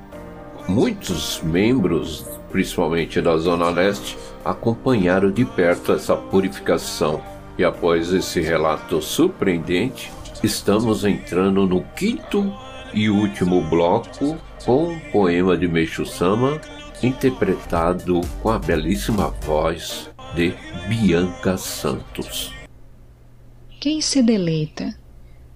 muitos 0.68 1.40
membros, 1.42 2.26
principalmente 2.52 3.22
da 3.22 3.38
Zona 3.38 3.70
Leste, 3.70 4.18
acompanharam 4.44 5.32
de 5.32 5.46
perto 5.46 5.94
essa 5.94 6.18
purificação. 6.18 7.22
E 7.58 7.64
após 7.64 8.12
esse 8.12 8.42
relato 8.42 9.02
surpreendente, 9.02 10.12
estamos 10.44 11.06
entrando 11.06 11.66
no 11.66 11.82
quinto 11.96 12.54
e 12.94 13.10
último 13.10 13.62
bloco 13.70 14.38
com 14.66 14.90
um 14.90 15.00
poema 15.14 15.56
de 15.56 15.66
Meixo 15.66 16.06
Sama 16.06 16.60
interpretado 17.02 18.20
com 18.44 18.50
a 18.50 18.60
belíssima 18.60 19.34
voz 19.46 20.10
de 20.36 20.54
Bianca 20.90 21.56
Santos. 21.56 22.59
Quem 23.80 24.02
se 24.02 24.22
deleita 24.22 24.94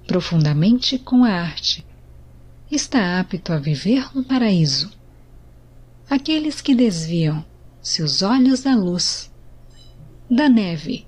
profundamente 0.08 0.98
com 0.98 1.26
a 1.26 1.30
arte 1.30 1.86
está 2.72 3.20
apto 3.20 3.52
a 3.52 3.58
viver 3.58 4.16
no 4.16 4.24
paraíso. 4.24 4.90
Aqueles 6.10 6.62
que 6.62 6.74
desviam 6.74 7.46
seus 7.82 8.22
olhos 8.22 8.62
da 8.62 8.78
luz, 8.78 9.30
da 10.32 10.48
neve, 10.48 11.06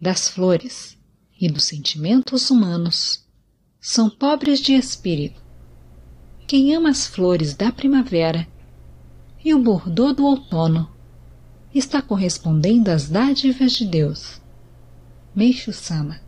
das 0.00 0.26
flores 0.26 0.96
e 1.38 1.50
dos 1.50 1.64
sentimentos 1.64 2.50
humanos 2.50 3.28
são 3.78 4.08
pobres 4.08 4.58
de 4.60 4.72
espírito. 4.72 5.42
Quem 6.46 6.74
ama 6.74 6.88
as 6.88 7.06
flores 7.06 7.52
da 7.52 7.70
primavera 7.70 8.48
e 9.44 9.52
o 9.52 9.62
bordô 9.62 10.14
do 10.14 10.24
outono 10.24 10.90
está 11.74 12.00
correspondendo 12.00 12.88
às 12.88 13.06
dádivas 13.06 13.72
de 13.72 13.84
Deus. 13.84 14.41
Meixo 15.34 15.72
Sama. 15.72 16.20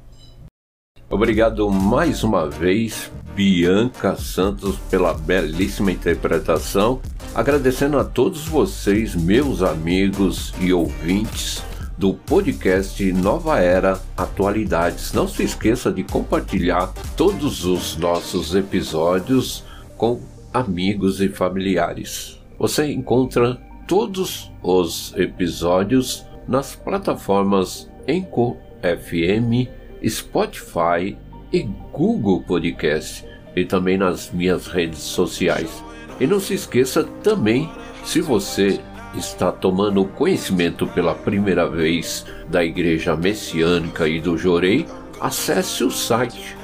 Obrigado 1.11 1.71
mais 1.71 2.25
uma 2.25 2.49
vez, 2.49 3.13
Bianca 3.35 4.17
Santos, 4.17 4.79
pela 4.91 5.13
belíssima 5.13 5.93
interpretação. 5.93 7.03
Agradecendo 7.35 7.99
a 7.99 8.05
todos 8.05 8.49
vocês, 8.49 9.15
meus 9.15 9.63
amigos 9.63 10.55
e 10.59 10.73
ouvintes 10.73 11.63
do 11.99 12.15
podcast 12.15 13.13
Nova 13.13 13.61
Era 13.61 14.01
Atualidades. 14.17 15.13
Não 15.13 15.29
se 15.29 15.43
esqueça 15.43 15.93
de 15.93 16.03
compartilhar 16.03 16.91
todos 17.15 17.67
os 17.67 17.99
nossos 17.99 18.55
episódios 18.55 19.65
com 19.99 20.19
amigos 20.53 21.21
e 21.21 21.29
familiares. 21.29 22.41
Você 22.59 22.91
encontra 22.91 23.61
todos 23.87 24.51
os 24.63 25.13
episódios 25.15 26.25
nas 26.49 26.75
plataformas 26.75 27.87
Enco 28.09 28.57
FM, 28.85 29.69
Spotify 30.07 31.17
e 31.53 31.63
Google 31.93 32.43
Podcast 32.43 33.25
e 33.57 33.65
também 33.65 33.97
nas 33.97 34.31
minhas 34.31 34.67
redes 34.67 34.99
sociais. 34.99 35.83
E 36.21 36.27
não 36.27 36.39
se 36.41 36.53
esqueça 36.55 37.05
também, 37.23 37.71
se 38.05 38.21
você 38.21 38.81
está 39.17 39.53
tomando 39.53 40.05
conhecimento 40.05 40.87
pela 40.89 41.15
primeira 41.15 41.69
vez 41.69 42.27
da 42.49 42.65
Igreja 42.65 43.15
Messiânica 43.17 44.09
e 44.09 44.21
do 44.21 44.37
Jorei, 44.37 44.87
acesse 45.21 45.85
o 45.85 45.91
site 45.91 46.57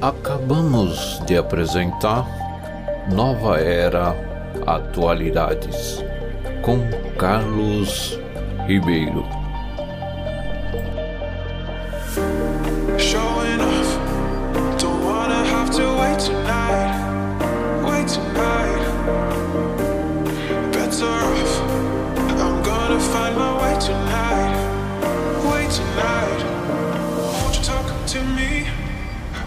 Acabamos 0.01 1.23
de 1.27 1.37
apresentar 1.37 2.25
Nova 3.13 3.59
Era 3.59 4.15
Atualidades 4.65 6.03
com 6.63 6.79
Carlos 7.19 8.19
Ribeiro. 8.65 9.36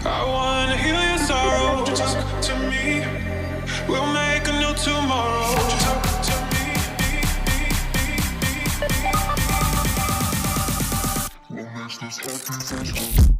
I 0.03 0.25
wanna 0.25 0.77
heal 0.77 0.99
your 0.99 1.17
sorrow. 1.19 1.85
Just 1.85 2.17
talk 2.17 2.41
to 2.41 2.55
me. 2.69 3.05
We'll 3.87 4.11
make 4.13 4.47
a 4.47 4.51
new 4.53 4.73
tomorrow. 4.73 5.53
Talk 5.79 6.03
to 6.25 6.35
me. 11.51 11.63
Makes 11.77 11.97
this? 11.99 13.30